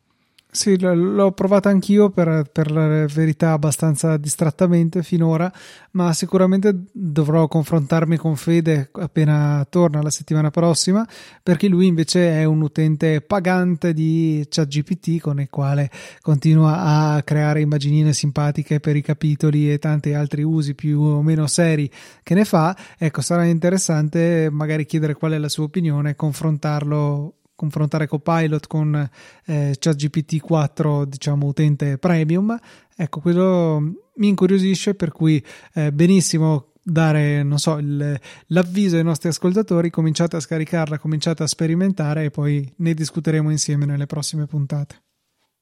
[0.57, 5.52] Sì, l'ho provata anch'io per, per, la verità abbastanza distrattamente finora,
[5.90, 11.05] ma sicuramente dovrò confrontarmi con Fede appena torna la settimana prossima,
[11.42, 15.90] perché lui invece è un utente pagante di ChatGPT con il quale
[16.20, 21.48] continua a creare immaginine simpatiche per i capitoli e tanti altri usi più o meno
[21.48, 21.90] seri
[22.22, 22.76] che ne fa.
[22.96, 29.11] Ecco, sarà interessante magari chiedere qual è la sua opinione e confrontarlo confrontare Copilot con
[29.46, 32.59] eh, ChatGPT 4, diciamo utente premium.
[32.96, 33.80] Ecco, quello
[34.16, 35.44] mi incuriosisce, per cui
[35.74, 41.46] eh, benissimo dare, non so, il, l'avviso ai nostri ascoltatori, cominciate a scaricarla, cominciate a
[41.46, 45.02] sperimentare e poi ne discuteremo insieme nelle prossime puntate.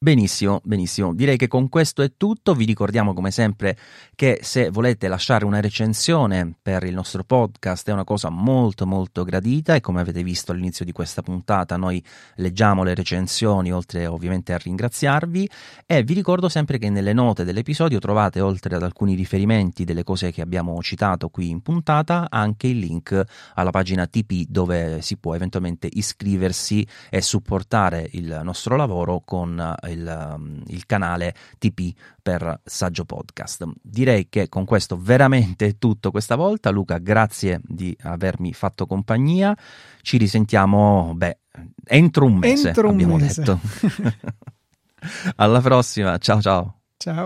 [0.03, 1.15] Benissimo, benissimo.
[1.15, 2.57] Direi che con questo è tutto.
[2.57, 3.77] Vi ricordiamo come sempre
[4.17, 9.23] che se volete lasciare una recensione per il nostro podcast è una cosa molto molto
[9.23, 12.03] gradita e come avete visto all'inizio di questa puntata noi
[12.37, 15.49] leggiamo le recensioni oltre ovviamente a ringraziarvi
[15.87, 20.33] e vi ricordo sempre che nelle note dell'episodio trovate oltre ad alcuni riferimenti delle cose
[20.33, 23.25] che abbiamo citato qui in puntata anche il link
[23.55, 30.33] alla pagina TP dove si può eventualmente iscriversi e supportare il nostro lavoro con il,
[30.35, 33.65] um, il canale TP per Saggio Podcast.
[33.81, 36.71] Direi che con questo veramente è tutto questa volta.
[36.71, 39.57] Luca, grazie di avermi fatto compagnia.
[40.01, 41.39] Ci risentiamo, beh,
[41.85, 43.43] entro un mese, entro un abbiamo mese.
[43.43, 43.61] detto.
[45.37, 46.81] Alla prossima, ciao ciao.
[46.97, 47.21] Ciao.